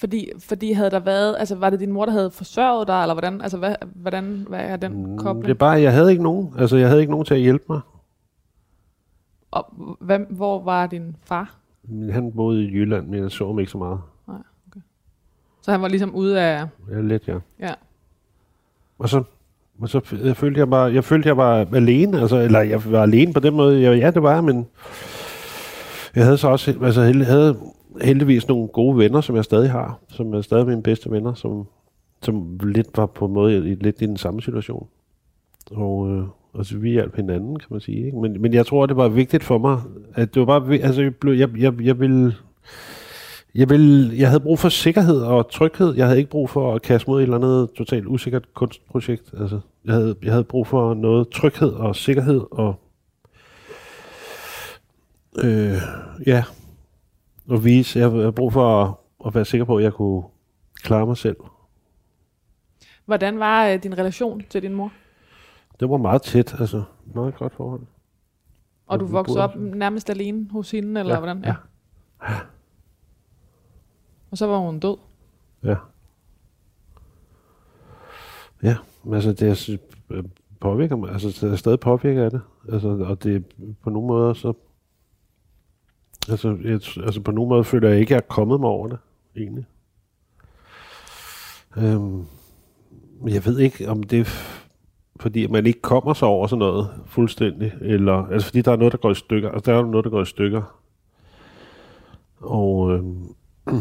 [0.00, 3.14] Fordi, fordi havde der været, altså var det din mor, der havde forsørget dig, eller
[3.14, 5.44] hvordan, altså hvad, hvordan, hvad er den Mm, kobling?
[5.44, 6.54] Det er bare, jeg havde ikke nogen.
[6.58, 7.80] Altså jeg havde ikke nogen til at hjælpe mig.
[9.50, 11.54] Og hvem, hvor var din far?
[12.12, 14.00] Han boede i Jylland, men jeg så ham ikke så meget.
[15.62, 17.38] Så han var ligesom ude af, Jeg er lidt, ja.
[17.60, 17.74] ja.
[18.98, 19.22] Og så,
[19.80, 23.02] og så jeg følte jeg bare, jeg følte jeg var alene, altså, eller jeg var
[23.02, 23.82] alene på den måde.
[23.82, 24.66] Jeg, ja, det var jeg, men
[26.14, 27.56] jeg havde så også, altså held, havde
[28.02, 31.66] heldigvis nogle gode venner, som jeg stadig har, som er stadig mine bedste venner, som,
[32.22, 34.86] som lidt var på en måde i, lidt i den samme situation.
[35.70, 38.06] Og, øh, og så vi hjalp hinanden, kan man sige.
[38.06, 38.18] Ikke?
[38.18, 39.80] Men, men jeg tror, det var vigtigt for mig,
[40.14, 42.34] at det var bare, altså jeg, blev, jeg, jeg, jeg ville,
[43.54, 45.94] jeg, ville, jeg havde brug for sikkerhed og tryghed.
[45.94, 49.34] Jeg havde ikke brug for at kaste mod et eller andet totalt usikkert kunstprojekt.
[49.40, 52.74] Altså, jeg, havde, jeg havde brug for noget tryghed og sikkerhed og
[55.38, 55.76] Øh,
[56.26, 56.44] ja.
[57.50, 58.94] Og vise, jeg har brug for at,
[59.26, 60.22] at være sikker på, at jeg kunne
[60.74, 61.36] klare mig selv.
[63.04, 64.92] Hvordan var øh, din relation til din mor?
[65.80, 66.82] Det var meget tæt, altså
[67.14, 67.80] meget godt forhold.
[68.86, 71.44] Og du voksede op nærmest alene hos hende, eller Ja, hvordan?
[71.44, 71.54] ja.
[74.30, 74.96] Og så var hun død.
[75.64, 75.76] Ja.
[78.62, 79.78] Ja, men altså det er,
[80.10, 80.24] øh,
[80.60, 82.40] påvirker mig, altså det er stadig påvirket af det.
[82.72, 83.44] Altså, og det
[83.82, 84.52] på nogle måder så,
[86.28, 86.72] altså, jeg,
[87.04, 88.98] altså på nogen måde føler jeg ikke, at jeg er kommet mig over det,
[89.36, 89.64] egentlig.
[91.76, 92.24] Øhm,
[93.28, 94.24] jeg ved ikke, om det er
[95.20, 98.92] fordi man ikke kommer sig over sådan noget fuldstændig, eller, altså fordi der er noget,
[98.92, 100.62] der går i stykker, altså der er noget, der går i stykker.
[102.40, 103.18] Og, øhm,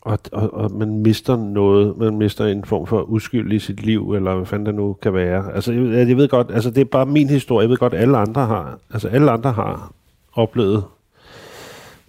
[0.00, 4.12] og, og, og man mister noget, man mister en form for uskyld i sit liv,
[4.12, 5.52] eller hvad fanden det nu kan være.
[5.52, 8.18] Altså, jeg, jeg ved godt, altså det er bare min historie, jeg ved godt, alle
[8.18, 9.92] andre har, altså alle andre har
[10.32, 10.84] oplevet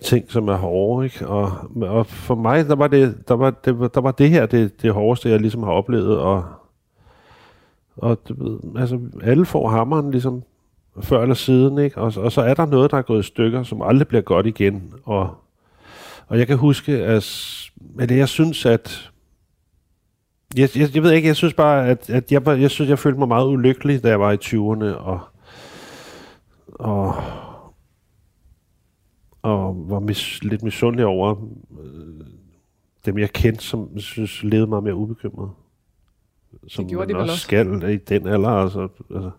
[0.04, 1.28] ting, som er hårde, ikke?
[1.28, 4.46] Og, og for mig, der var det, der var, det, var- der var det her
[4.46, 6.44] det, det hårdeste, jeg ligesom har oplevet, og,
[7.98, 8.20] og
[8.78, 10.44] altså, alle får hammeren ligesom
[11.02, 11.98] før eller siden, ikke?
[11.98, 14.46] Og, og så er der noget, der er gået i stykker, som aldrig bliver godt
[14.46, 15.30] igen, og
[16.28, 17.58] og jeg kan huske, at,
[18.00, 19.12] at jeg synes, at...
[20.58, 23.20] Jeg, jeg, jeg ved ikke, jeg synes bare, at, at jeg, jeg synes, jeg følte
[23.20, 25.20] mig meget ulykkelig, da jeg var i 20'erne, og,
[26.74, 27.16] og,
[29.42, 31.36] og var mis, lidt misundelig over
[31.84, 32.26] øh,
[33.06, 35.50] dem, jeg kendte, som synes levede meget mere ubekymret.
[36.68, 37.44] Som gjorde man de også også.
[37.44, 38.50] skal i den alder.
[38.50, 39.32] Altså, altså.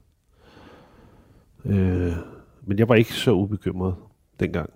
[1.65, 2.13] Øh,
[2.63, 3.95] men jeg var ikke så ubekymret
[4.41, 4.71] dengang.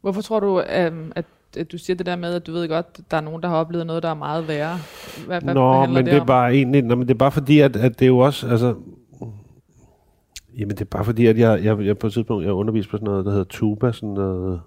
[0.00, 1.24] Hvorfor tror du, øhm, at,
[1.56, 3.48] at du siger det der med, at du ved godt, at der er nogen, der
[3.48, 4.78] har oplevet noget, der er meget værre?
[5.26, 7.60] Hvad, hvad, Nå, men det, det er bare egentlig, nå, men det er bare fordi,
[7.60, 8.74] at, at det er jo også, altså,
[10.56, 12.96] jamen det er bare fordi, at jeg, jeg, jeg på et tidspunkt, jeg underviste på
[12.96, 14.60] sådan noget, der hedder tuba, sådan noget,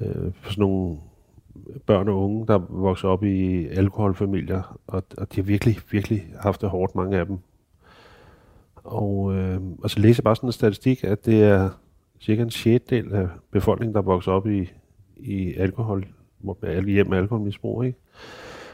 [0.00, 0.96] øh, for sådan nogle
[1.86, 6.60] børn og unge, der vokser op i alkoholfamilier, og, og de har virkelig, virkelig haft
[6.60, 7.38] det hårdt, mange af dem.
[8.74, 11.70] Og, øh, og så læser jeg bare sådan en statistik, at det er
[12.20, 14.72] cirka en sjettedel af befolkningen, der vokser op i,
[15.16, 16.06] i alkohol,
[16.86, 17.98] hjem med alkoholmisbrug, ikke?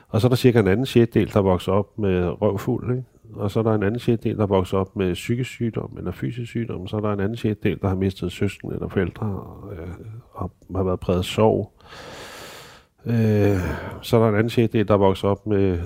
[0.09, 3.05] Og så er der cirka en anden sjettedel, der vokser op med røvfuld, ikke?
[3.33, 6.51] Og så er der en anden sjetdel, der vokser op med psykisk sygdom eller fysisk
[6.51, 6.87] sygdom.
[6.87, 9.89] Så er der en anden sjetdel, der har mistet søsken eller forældre og, øh,
[10.33, 11.73] og har været præget af sorg.
[13.07, 13.59] Øh,
[14.03, 15.79] så er der en anden sjetdel, der vokser op med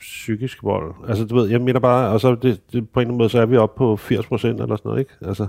[0.00, 0.94] psykisk vold.
[1.08, 3.28] Altså, du ved, jeg mener bare, og så det, det, på en eller anden måde,
[3.28, 5.12] så er vi oppe på 80 procent eller sådan noget, ikke?
[5.22, 5.46] Altså,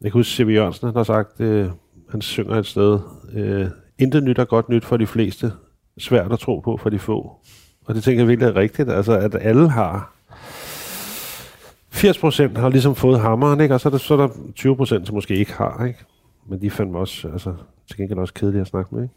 [0.00, 0.48] jeg kan huske, C.V.
[0.48, 1.68] Jørgensen, han har sagt, øh,
[2.10, 3.00] han synger et sted,
[3.32, 3.66] øh,
[3.98, 5.52] intet nyt er godt nyt for de fleste,
[5.98, 7.40] svært at tro på for de få.
[7.86, 10.12] Og det tænker jeg virkelig er rigtigt, altså at alle har
[11.96, 13.74] 80 procent har ligesom fået hammeren, ikke?
[13.74, 15.84] og så er, der, så er der 20 procent, som måske ikke har.
[15.84, 16.04] Ikke?
[16.48, 17.54] Men de fandt også, altså,
[17.88, 19.14] til gengæld også kedelige at snakke med, ikke?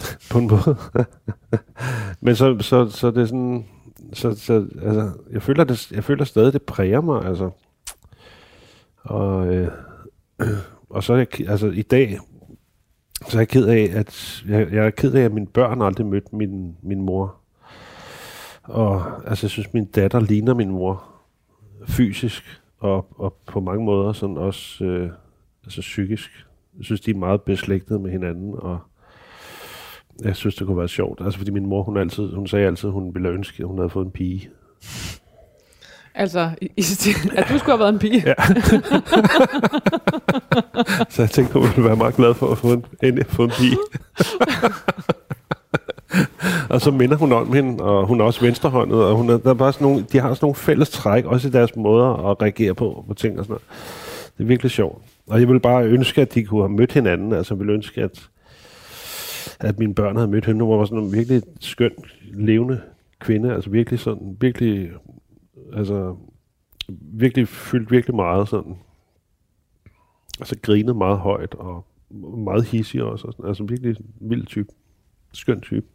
[0.30, 0.76] på en måde.
[2.20, 3.66] Men så, så, så det er sådan,
[4.12, 7.50] så, så, altså, jeg føler, det, jeg føler stadig, det præger mig, altså.
[9.02, 9.68] Og, øh,
[10.90, 12.18] og så er jeg, altså i dag,
[13.28, 16.06] så er jeg ked af, at jeg, jeg er ked af, at mine børn aldrig
[16.06, 17.39] mødte min, min mor.
[18.62, 21.04] Og altså, jeg synes, min datter ligner min mor
[21.88, 25.10] fysisk, og, og på mange måder sådan også øh,
[25.64, 26.46] altså psykisk.
[26.76, 28.78] Jeg synes, de er meget beslægtede med hinanden, og
[30.24, 31.20] jeg synes, det kunne være sjovt.
[31.24, 33.90] Altså, fordi min mor, hun, altid, hun sagde altid, hun ville ønske, at hun havde
[33.90, 34.50] fået en pige.
[36.14, 36.82] Altså, i, i,
[37.36, 38.22] at du skulle have været en pige.
[38.26, 38.34] Ja.
[41.10, 43.50] Så jeg tænkte, hun ville være meget glad for at få en, endelig få en
[43.50, 43.76] pige.
[46.70, 49.50] og så minder hun om hende, og hun er også venstrehåndet, og hun er, der
[49.50, 52.42] er bare sådan nogle, de har sådan nogle fælles træk, også i deres måder at
[52.42, 53.62] reagere på, på ting og sådan noget.
[54.38, 55.02] Det er virkelig sjovt.
[55.26, 57.32] Og jeg vil bare ønske, at de kunne have mødt hinanden.
[57.32, 58.28] Altså, jeg ville ønske, at,
[59.60, 60.64] at mine børn havde mødt hende.
[60.64, 61.92] Hun var sådan en virkelig skøn,
[62.32, 62.80] levende
[63.18, 63.54] kvinde.
[63.54, 64.90] Altså virkelig sådan, virkelig,
[65.72, 66.16] altså,
[66.98, 68.76] virkelig fyldt virkelig meget sådan.
[70.40, 71.84] Altså grinede meget højt, og
[72.38, 73.26] meget hissig også.
[73.26, 73.48] Og sådan.
[73.48, 74.68] Altså virkelig vild type.
[75.32, 75.86] Skøn type.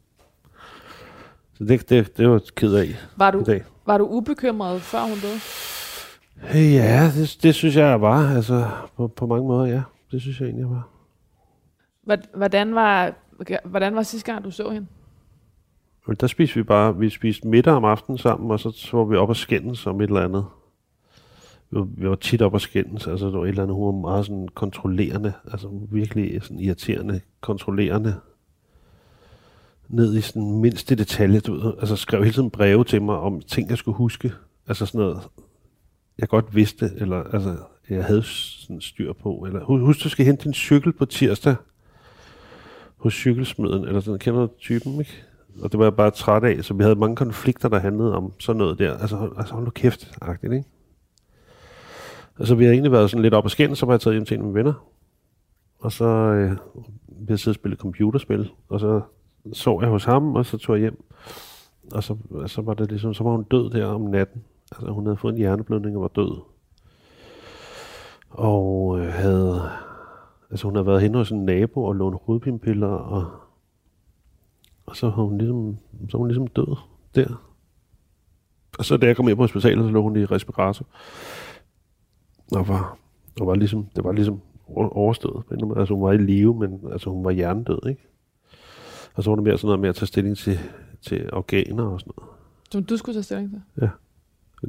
[1.58, 2.88] Så det, det, det var jeg ked af
[3.18, 3.64] Var i du, dag.
[3.86, 5.40] var du ubekymret, før hun døde?
[6.74, 8.36] Ja, det, det synes jeg, var.
[8.36, 9.82] Altså, på, på mange måder, ja.
[10.12, 10.90] Det synes jeg egentlig, var.
[12.36, 13.14] Hvordan var,
[13.66, 14.88] hvordan var sidste gang, du så hende?
[16.08, 19.04] Men der spiste vi bare, vi spiste middag om aftenen sammen, og så så var
[19.04, 20.46] vi op og skændes om et eller andet.
[21.72, 23.86] Vi var, vi var tit op og skændes, altså der var et eller andet, hun
[23.86, 28.16] var meget sådan kontrollerende, altså virkelig sådan irriterende, kontrollerende,
[29.90, 33.42] ned i sådan mindste detalje, du ved, altså skrev hele tiden breve til mig om
[33.42, 34.32] ting, jeg skulle huske,
[34.68, 35.20] altså sådan noget,
[36.18, 37.56] jeg godt vidste, eller altså
[37.90, 39.44] jeg havde sådan styr på.
[39.48, 41.56] Eller, husk, du skal hente din cykel på tirsdag
[42.98, 45.24] hos cykelsmeden, eller sådan, kender du typen, ikke?
[45.62, 48.34] Og det var jeg bare træt af, så vi havde mange konflikter, der handlede om
[48.40, 48.98] sådan noget der.
[48.98, 50.66] Altså, hold, altså hold nu kæft, agtigt, ikke?
[52.40, 54.26] Altså, vi havde egentlig været sådan lidt op og skændt, så var jeg taget hjem
[54.26, 54.88] til en af mine venner.
[55.80, 56.52] Og så øh,
[57.08, 59.02] vi havde siddet og spillet computerspil, og så
[59.54, 61.04] sov jeg hos ham, og så tog jeg hjem.
[61.94, 62.18] Og så,
[62.48, 64.44] så var det ligesom, så var hun død der om natten.
[64.72, 66.42] Altså, hun havde fået en hjerneblødning og var død.
[68.30, 69.62] Og øh, havde,
[70.52, 73.32] altså hun havde været henne hos en nabo og lånt hovedpinepiller, og,
[74.86, 75.78] og så havde hun ligesom,
[76.10, 76.76] så var hun ligesom død
[77.16, 77.46] der.
[78.80, 80.86] Og så da jeg kom ind på hospitalet, så lå hun i respirator.
[82.56, 82.98] Og var,
[83.42, 84.42] og var ligesom, det var ligesom
[84.76, 85.44] overstået.
[85.78, 88.08] Altså hun var i live, men altså hun var hjernedød, ikke?
[89.16, 90.60] Og så var det mere sådan noget med at tage stilling til,
[91.02, 92.32] til organer og sådan noget.
[92.72, 93.90] Som du skulle tage stilling til.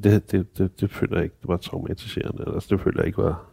[0.03, 2.45] Det, det, det, det føler jeg ikke, det var traumatiserende.
[2.55, 3.45] Altså, det føler jeg ikke var...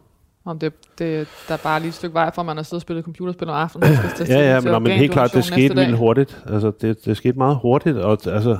[0.44, 2.78] Om det, det, der er bare lige et stykke vej fra, at man har siddet
[2.78, 3.90] og spillet computerspil om aftenen.
[3.90, 6.44] og skal Ja, ja, men, nå, men helt klart, det skete vildt hurtigt.
[6.46, 8.58] Altså, det, det skete meget hurtigt, og altså...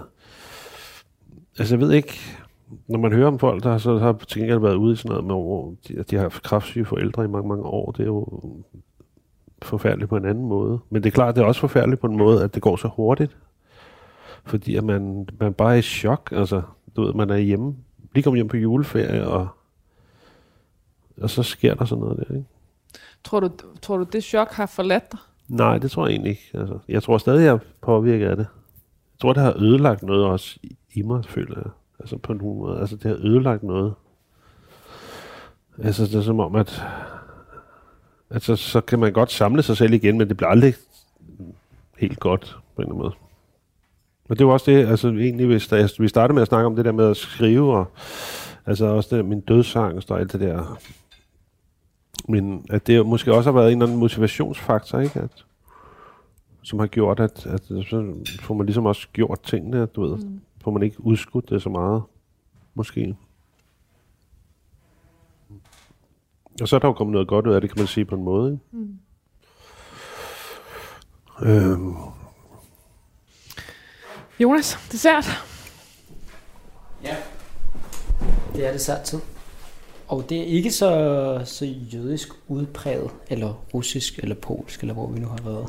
[1.58, 2.18] Altså, jeg ved ikke...
[2.88, 5.24] Når man hører om folk, der så har til gengæld været ude i sådan noget
[5.24, 8.42] med, hvor de, de har kraftsyge forældre i mange, mange år, det er jo
[9.64, 10.78] forfærdeligt på en anden måde.
[10.90, 12.88] Men det er klart, det er også forfærdeligt på en måde, at det går så
[12.88, 13.36] hurtigt.
[14.44, 16.32] Fordi at man, man bare er i chok.
[16.32, 16.62] Altså,
[16.96, 17.74] du ved, man er hjemme,
[18.14, 19.48] lige kommet hjem på juleferie, og,
[21.20, 22.46] og så sker der sådan noget der, ikke?
[23.24, 23.50] Tror du,
[23.82, 25.20] tror du, det chok har forladt dig?
[25.48, 26.50] Nej, det tror jeg egentlig ikke.
[26.54, 28.46] Altså, jeg tror stadig, jeg er påvirket af det.
[29.14, 31.70] Jeg tror, det har ødelagt noget også i, i mig, føler jeg.
[32.00, 32.80] Altså på en måde.
[32.80, 33.94] Altså det har ødelagt noget.
[35.78, 36.82] Altså det er som om, at
[38.30, 40.74] altså, så kan man godt samle sig selv igen, men det bliver aldrig
[41.98, 43.14] helt godt på en eller anden måde.
[44.28, 46.76] Og det var også det, altså egentlig, hvis der, vi startede med at snakke om
[46.76, 47.86] det der med at skrive, og
[48.66, 50.78] altså også det min dødsangst og alt det der.
[52.28, 55.20] Men at det måske også har været en eller anden motivationsfaktor, ikke?
[55.20, 55.44] At,
[56.62, 60.16] som har gjort, at, at så får man ligesom også gjort tingene, du ved.
[60.16, 60.40] Mm.
[60.62, 62.02] Får man ikke udskudt det så meget,
[62.74, 63.16] måske.
[66.60, 68.14] Og så er der jo kommet noget godt ud af det, kan man sige på
[68.14, 68.52] en måde.
[68.52, 68.64] Ikke?
[68.72, 68.98] Mm.
[71.42, 71.96] Øhm,
[74.40, 75.24] Jonas, dessert.
[77.04, 77.16] Ja.
[78.54, 79.18] Det er det sat tid.
[80.08, 85.20] Og det er ikke så, så jødisk udpræget, eller russisk, eller polsk, eller hvor vi
[85.20, 85.68] nu har været.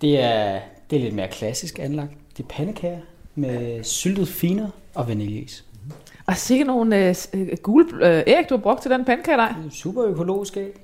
[0.00, 2.12] Det er, det er lidt mere klassisk anlagt.
[2.36, 3.00] Det er pandekager
[3.34, 5.64] med syltet finer og vaniljeis.
[6.26, 9.48] Og sikkert nogle øh, øh, gule øh, æg, du har brugt til den pandekagedej.
[9.62, 10.80] Det er super økologisk æg.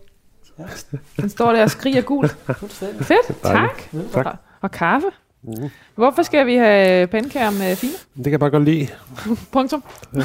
[1.20, 2.28] Den står der og skriger.
[2.58, 3.04] Fuldstændig.
[3.06, 3.70] Fedt, tak.
[4.12, 4.26] Tak.
[4.26, 5.06] Og, og kaffe.
[5.42, 5.52] Mm.
[5.94, 7.92] Hvorfor skal vi have pandekager med fine?
[8.16, 8.88] det kan jeg bare godt lide.
[9.52, 9.84] Punktum.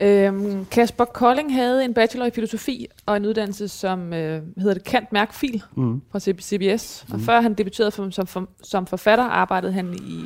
[0.00, 4.84] øhm, Kasper Kolding havde en bachelor i filosofi og en uddannelse som øh, hedder det
[4.84, 6.00] Kant Mærk Fil Mm.
[6.12, 7.06] fra CBS.
[7.12, 10.24] Og før han debuterede som, som, som forfatter, arbejdede han i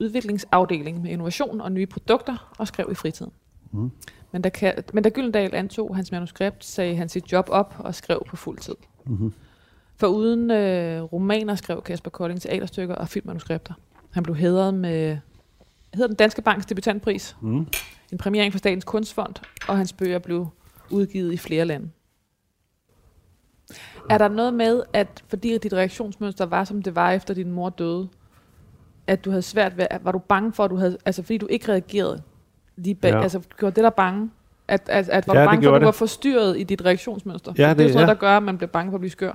[0.00, 3.32] udviklingsafdeling med innovation og nye produkter og skrev i fritiden.
[3.72, 3.90] Mm.
[4.32, 7.94] Men da, Ka- men da Gyldendal antog hans manuskript, sagde han sit job op og
[7.94, 8.74] skrev på fuld tid.
[9.06, 9.32] Mm-hmm.
[9.96, 13.74] For uden øh, romaner skrev Kasper Kolding teaterstykker og filmmanuskripter.
[14.10, 15.18] Han blev hædret med
[15.94, 17.66] hedder den Danske Banks debutantpris, Mm.
[18.12, 19.34] en præmiering for Statens Kunstfond,
[19.68, 20.46] og hans bøger blev
[20.90, 21.90] udgivet i flere lande.
[24.10, 27.70] Er der noget med, at fordi dit reaktionsmønster var, som det var efter din mor
[27.70, 28.08] døde,
[29.06, 31.38] at du havde svært ved, at- var du bange for, at du havde, altså fordi
[31.38, 32.22] du ikke reagerede
[32.76, 33.22] lige bag, Ja.
[33.22, 34.30] altså gjorde det der bange,
[34.68, 35.86] at, at, at var Ja, du bange for, at du det.
[35.86, 37.52] var forstyrret i dit reaktionsmønster?
[37.58, 38.12] Ja, det, er det- jo sådan ja.
[38.14, 39.32] der gør, at man bliver bange for at blive skør.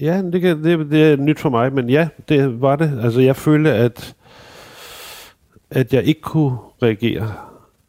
[0.00, 3.00] Ja, det, kan, det, det er nyt for mig, men ja, det var det.
[3.04, 4.14] Altså, jeg følte, at,
[5.70, 7.32] at jeg ikke kunne reagere.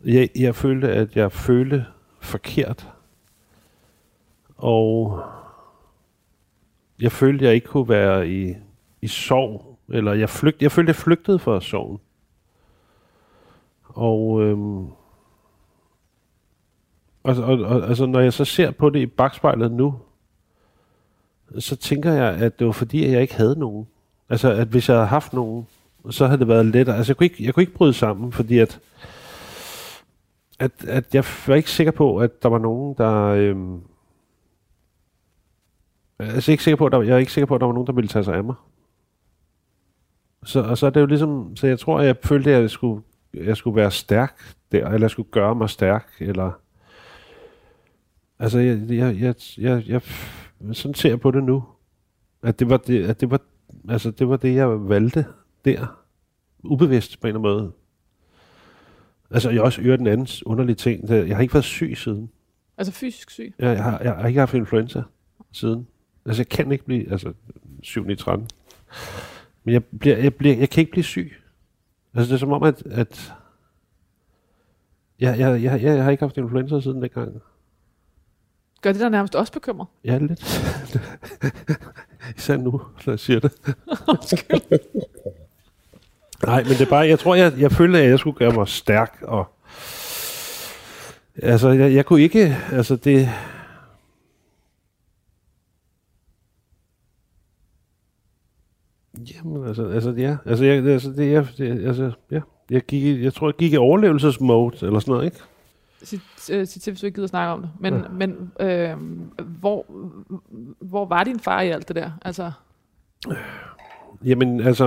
[0.06, 1.86] Jeg, jeg følte, at jeg følte
[2.22, 2.88] forkert.
[4.58, 5.24] Og
[7.02, 8.54] jeg følte, at jeg ikke kunne være i,
[9.02, 9.73] i sorg.
[9.90, 12.00] Eller jeg, flygt, jeg følte, jeg flygtede fra sorgen.
[13.84, 14.86] Og, øhm,
[17.24, 19.96] og, og, og altså, når jeg så ser på det i bagspejlet nu,
[21.60, 23.88] så tænker jeg, at det var fordi, at jeg ikke havde nogen.
[24.30, 25.68] Altså, at hvis jeg havde haft nogen,
[26.10, 26.98] så havde det været lettere.
[26.98, 28.80] Altså, jeg kunne ikke, jeg kunne ikke bryde sammen, fordi at,
[30.60, 33.14] at, at jeg var ikke sikker på, at der var nogen, der...
[33.26, 33.82] Øhm,
[36.20, 37.88] altså, ikke sikker på, at der, jeg er ikke sikker på, at der var nogen,
[37.88, 38.56] der ville tage sig af mig.
[40.46, 41.56] Så, og så er det jo ligesom...
[41.56, 45.02] Så jeg tror, at jeg følte, at jeg skulle, jeg skulle være stærk der, eller
[45.02, 46.52] jeg skulle gøre mig stærk, eller...
[48.40, 50.02] Altså, jeg, jeg, jeg, jeg, jeg,
[50.72, 51.64] sådan ser jeg på det nu.
[52.44, 53.42] At det var det, at det var,
[53.90, 55.26] altså det var det, jeg valgte
[55.66, 56.00] der.
[56.64, 57.72] Ubevidst på en eller anden måde.
[59.32, 61.10] Altså, jeg har også hørt en anden underlig ting.
[61.10, 62.30] Jeg har ikke været syg siden.
[62.78, 63.54] Altså fysisk syg.
[63.60, 65.02] Jeg, jeg, har, jeg har ikke haft influenza
[65.52, 65.88] siden.
[66.26, 67.12] Altså, jeg kan ikke blive...
[67.12, 67.34] Altså,
[67.84, 68.48] 7 i 13.
[69.64, 71.34] Men jeg, bliver, jeg, bliver, jeg kan ikke blive syg.
[72.14, 72.84] Altså, det er som om, at...
[72.86, 73.34] at
[75.20, 77.42] jeg, jeg, jeg, jeg, jeg har ikke haft influenza siden dengang.
[78.82, 79.88] Gør det der nærmest også bekymret?
[80.04, 80.62] Ja, lidt.
[82.38, 83.52] Især nu, når jeg siger det.
[86.46, 88.68] Nej, men det er bare, jeg tror, jeg, jeg følte, at jeg skulle gøre mig
[88.68, 89.48] stærk, og
[91.42, 93.30] altså, jeg, jeg kunne ikke, altså det,
[99.32, 102.40] Jamen, altså, altså ja, altså, jeg, altså, det, jeg, det, altså, ja,
[102.72, 105.38] jeg gik, jeg tror, jeg gik i overlevelsesmode, eller sådan noget, ikke?
[106.04, 106.20] Sig,
[106.52, 107.70] øh, sig til, hvis du ikke gider snakke om det.
[107.80, 108.00] Men, Ja.
[108.10, 108.98] men øh,
[109.60, 109.86] hvor,
[110.80, 112.12] hvor var din far i alt det der?
[112.22, 112.52] Altså,
[114.26, 114.84] Jamen, altså,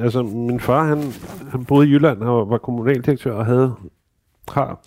[0.00, 1.02] altså min far, han,
[1.50, 3.74] han boede i Jylland og var kommunaldirektør og havde,
[4.48, 4.80] har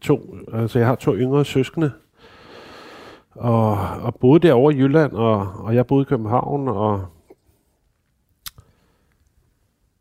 [0.00, 1.92] to, altså jeg har to yngre søskende,
[3.30, 3.70] og,
[4.02, 7.04] og boede derovre i Jylland, og, og jeg boede i København, og,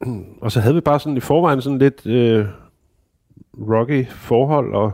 [0.42, 2.46] og så havde vi bare sådan i forvejen sådan lidt øh,
[3.58, 4.92] rocky forhold, og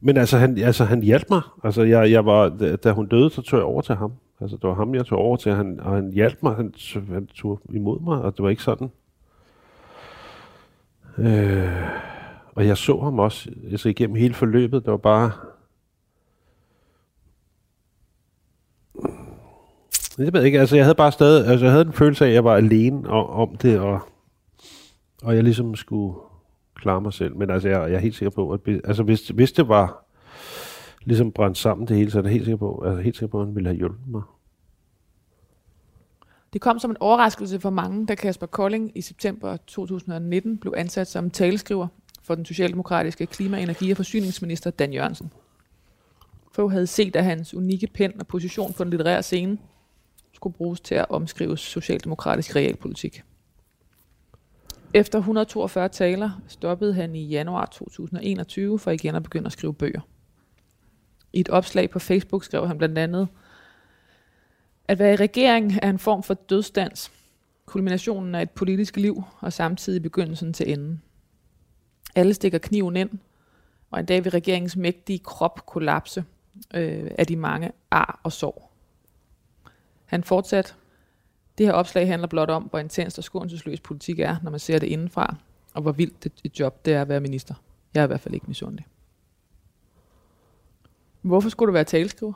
[0.00, 1.42] men altså han, altså, han hjalp mig.
[1.64, 4.12] Altså, jeg, jeg var, da, da hun døde, så tog jeg over til ham.
[4.40, 6.54] Altså, det var ham, jeg tog over til, han, og han hjalp mig.
[6.54, 6.74] Han,
[7.12, 8.90] han tog imod mig, og det var ikke sådan.
[11.18, 11.68] Øh,
[12.54, 14.84] og jeg så ham også altså, igennem hele forløbet.
[14.84, 15.32] Det var bare...
[20.20, 22.34] Jeg ved ikke, altså jeg havde bare stadig, altså jeg havde en følelse af, at
[22.34, 24.00] jeg var alene om, om det, og,
[25.22, 26.14] og jeg ligesom skulle
[26.74, 27.36] klare mig selv.
[27.36, 30.04] Men altså, jeg, jeg er helt sikker på, at altså, hvis, hvis det var
[31.04, 33.40] ligesom brændt sammen det hele, så er jeg helt sikker på, altså, helt sikker på,
[33.40, 34.22] at han ville have hjulpet mig.
[36.52, 41.08] det kom som en overraskelse for mange, da Kasper Kolding i september 2019 blev ansat
[41.08, 41.86] som taleskriver
[42.22, 45.32] for den socialdemokratiske klima-, energi- og forsyningsminister Dan Jørgensen.
[46.52, 49.58] Fogh havde set, at hans unikke pen og position på den litterære scene
[50.40, 53.22] skulle bruges til at omskrive socialdemokratisk realpolitik.
[54.94, 60.00] Efter 142 taler stoppede han i januar 2021 for igen at begynde at skrive bøger.
[61.32, 63.28] I et opslag på Facebook skrev han blandt andet,
[64.88, 67.12] at være i regering er en form for dødstans,
[67.66, 71.02] kulminationen af et politisk liv og samtidig begyndelsen til enden.
[72.14, 73.10] Alle stikker kniven ind,
[73.90, 76.24] og en dag vil regeringens mægtige krop kollapse
[76.74, 78.69] øh, af de mange ar og sår.
[80.10, 80.76] Han fortsat,
[81.58, 84.78] det her opslag handler blot om, hvor intens og skånselsløs politik er, når man ser
[84.78, 85.34] det indenfra,
[85.74, 87.54] og hvor vildt et, et job det er at være minister.
[87.94, 88.86] Jeg er i hvert fald ikke misundelig.
[91.22, 92.32] Hvorfor skulle du være taleskriver?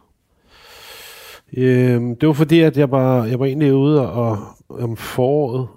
[1.56, 5.68] Øhm, det var fordi, at jeg var, jeg var egentlig ude og, om foråret,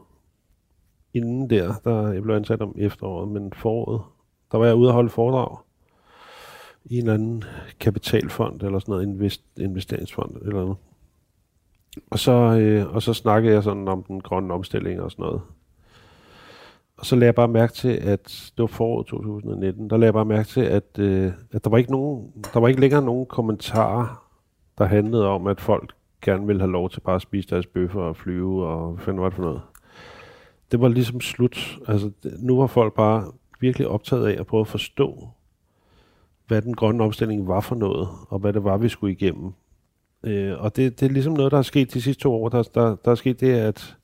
[1.14, 4.02] inden der, der jeg blev ansat om efteråret, men foråret,
[4.52, 5.58] der var jeg ude og holde foredrag
[6.86, 7.44] i en eller anden
[7.80, 10.78] kapitalfond, eller sådan noget, invest, investeringsfond, eller noget.
[12.10, 15.42] Og så, øh, og så snakkede jeg sådan om den grønne omstilling og sådan noget.
[16.98, 20.14] Og så lagde jeg bare mærke til, at det var foråret 2019, der lagde jeg
[20.14, 23.26] bare mærke til, at, øh, at der, var ikke nogen, der var ikke længere nogen
[23.26, 24.28] kommentarer
[24.78, 28.02] der handlede om, at folk gerne ville have lov til bare at spise deres bøffer
[28.02, 29.62] og flyve, og hvad fanden var det for noget.
[30.72, 31.80] Det var ligesom slut.
[31.88, 35.30] Altså, nu var folk bare virkelig optaget af at prøve at forstå,
[36.48, 39.54] hvad den grønne omstilling var for noget, og hvad det var, vi skulle igennem.
[40.24, 42.50] Øh, og det, det er ligesom noget, der er sket de sidste to år.
[42.50, 43.96] Der, der, der er sket det, at,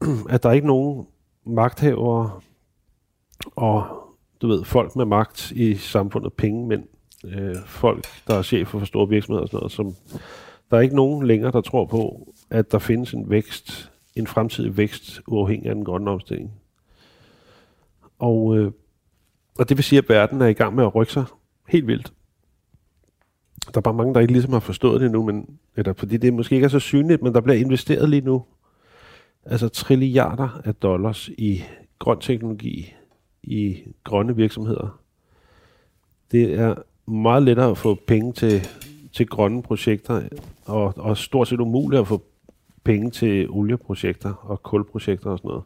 [0.30, 1.06] at der er ikke nogen
[1.46, 2.40] magthavere
[3.56, 4.02] og
[4.42, 6.84] du ved, folk med magt i samfundet, pengemænd,
[7.24, 9.94] øh, folk, der er chefer for store virksomheder og sådan noget, som
[10.70, 14.76] der er ikke nogen længere, der tror på, at der findes en vækst, en fremtidig
[14.76, 16.52] vækst, uafhængig af den grønne omstilling.
[18.18, 18.72] Og, øh,
[19.58, 21.24] og det vil sige, at verden er i gang med at rykke sig
[21.68, 22.12] helt vildt.
[23.66, 25.46] Der er bare mange, der ikke ligesom har forstået det nu, men,
[25.76, 28.44] eller fordi det måske ikke er så synligt, men der bliver investeret lige nu
[29.44, 31.62] altså trilliarder af dollars i
[31.98, 32.94] grøn teknologi,
[33.42, 34.98] i grønne virksomheder.
[36.32, 36.74] Det er
[37.10, 38.68] meget lettere at få penge til,
[39.12, 40.22] til grønne projekter,
[40.64, 42.22] og, og stort set umuligt at få
[42.84, 45.62] penge til olieprojekter og kulprojekter og sådan noget.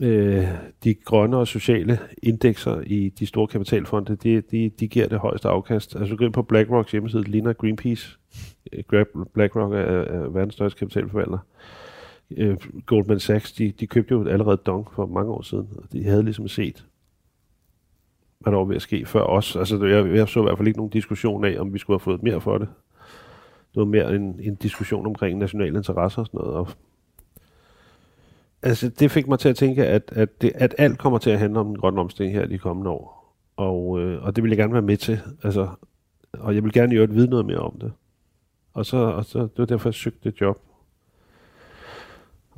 [0.00, 0.48] Øh,
[0.84, 5.48] de grønne og sociale indekser i de store kapitalfonde, de, de, de giver det højeste
[5.48, 5.96] afkast.
[5.96, 8.18] Altså går ind på BlackRocks hjemmeside, det ligner Greenpeace.
[8.72, 11.38] Øh, BlackRock er, er verdens største kapitalforvalter.
[12.30, 16.04] Øh, Goldman Sachs, de, de købte jo allerede Dong for mange år siden, og de
[16.04, 16.84] havde ligesom set,
[18.38, 19.56] hvad der var ved at ske før os.
[19.56, 22.04] Altså, jeg, jeg så i hvert fald ikke nogen diskussion af, om vi skulle have
[22.04, 22.68] fået mere for det.
[23.74, 26.54] Det var mere en, en diskussion omkring nationale interesser og sådan noget.
[26.54, 26.68] Og
[28.64, 31.38] altså, det fik mig til at tænke, at, at, det, at alt kommer til at
[31.38, 33.34] handle om den grønne omstilling her de kommende år.
[33.56, 35.20] Og, øh, og det vil jeg gerne være med til.
[35.42, 35.68] Altså,
[36.32, 37.92] og jeg vil gerne i øvrigt vide noget mere om det.
[38.72, 40.60] Og så, og så det var derfor, jeg søgte et job.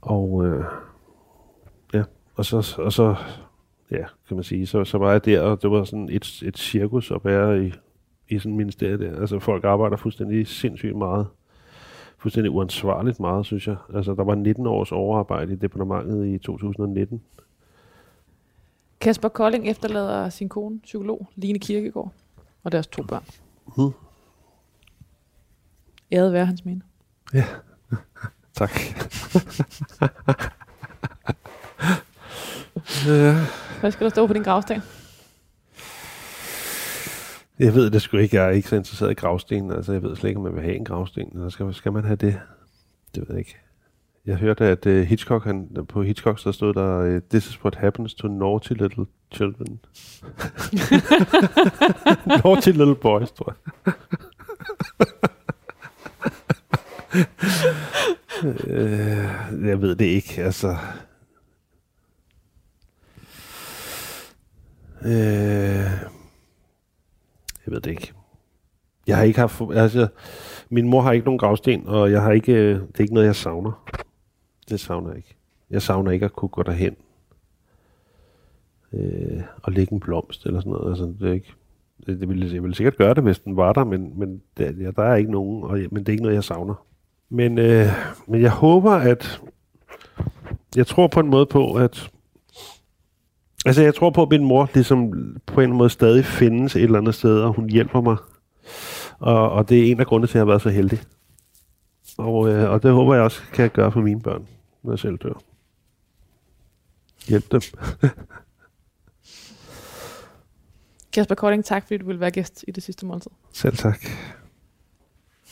[0.01, 0.65] Og øh,
[1.95, 2.03] ja,
[2.35, 3.15] og så, og så
[3.91, 6.59] ja, kan man sige, så, så var jeg der, og det var sådan et, et
[6.59, 7.73] cirkus at være i,
[8.29, 9.21] i sådan en ministerie der.
[9.21, 11.27] Altså folk arbejder fuldstændig sindssygt meget.
[12.27, 13.77] Fuldstændig uansvarligt meget, synes jeg.
[13.95, 17.23] Altså der var 19 års overarbejde i departementet i 2019.
[19.01, 22.13] Kasper Kolding efterlader sin kone, psykolog Line Kirkegaard,
[22.63, 23.25] og deres to børn.
[23.77, 23.93] Hmm.
[26.13, 26.83] Æret være hans minde.
[27.35, 27.45] Ja,
[28.59, 28.71] tak.
[33.07, 33.35] ja.
[33.81, 34.83] Hvad skal der stå på din gravsten?
[37.59, 38.37] Jeg ved det sgu ikke.
[38.37, 39.71] Jeg er ikke så interesseret i gravsten.
[39.71, 41.31] Altså, jeg ved slet ikke, om man vil have en gravsten.
[41.35, 42.41] Eller skal, skal man have det?
[43.15, 43.57] Det ved jeg ikke.
[44.27, 47.75] Jeg hørte, at uh, Hitchcock, han, på Hitchcock, så stod der, øh, This is what
[47.75, 49.81] happens to naughty little children.
[52.45, 53.95] naughty little boys, tror jeg.
[58.45, 60.77] uh, jeg ved det ikke, altså.
[65.05, 66.16] Uh,
[67.67, 68.13] jeg ved det ikke.
[69.07, 69.63] Jeg har ikke haft...
[69.75, 70.09] Altså,
[70.71, 73.27] min mor har ikke nogen gravsten, og jeg har ikke, øh, det er ikke noget,
[73.27, 73.89] jeg savner.
[74.69, 75.37] Det savner jeg ikke.
[75.71, 76.97] Jeg savner ikke at kunne gå derhen
[78.93, 80.91] øh, og lægge en blomst eller sådan noget.
[80.91, 81.53] Altså, det er ikke,
[82.07, 84.73] det, det ville, jeg ville sikkert gøre det, hvis den var der, men, men der,
[84.81, 86.75] ja, der er ikke nogen, og, men det er ikke noget, jeg savner.
[87.29, 87.87] Men, øh,
[88.27, 89.43] men jeg håber, at...
[90.77, 92.11] Jeg tror på en måde på, at...
[93.67, 95.13] Altså, jeg tror på, at min mor ligesom
[95.47, 98.17] på en måde stadig findes et eller andet sted, og hun hjælper mig.
[99.19, 101.01] Og, og det er en af grundene til, at jeg har været så heldig.
[102.19, 104.47] Og, øh, og det håber jeg også kan jeg gøre for mine børn,
[104.83, 105.43] når jeg selv dør.
[107.29, 107.61] Hjælp dem.
[111.13, 113.31] Kasper Kolding, tak fordi du ville være gæst i det sidste måltid.
[113.53, 114.01] Selv tak.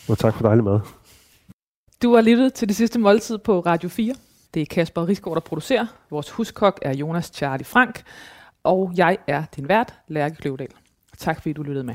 [0.09, 0.81] Og tak for dejlig mad.
[2.03, 4.15] Du har lyttet til det sidste måltid på Radio 4.
[4.55, 5.86] Det er Kasper Risgaard, der producerer.
[6.11, 8.02] Vores huskok er Jonas Charlie Frank.
[8.62, 10.68] Og jeg er din vært, Lærke Kløvedal.
[11.18, 11.94] Tak fordi du lyttede med.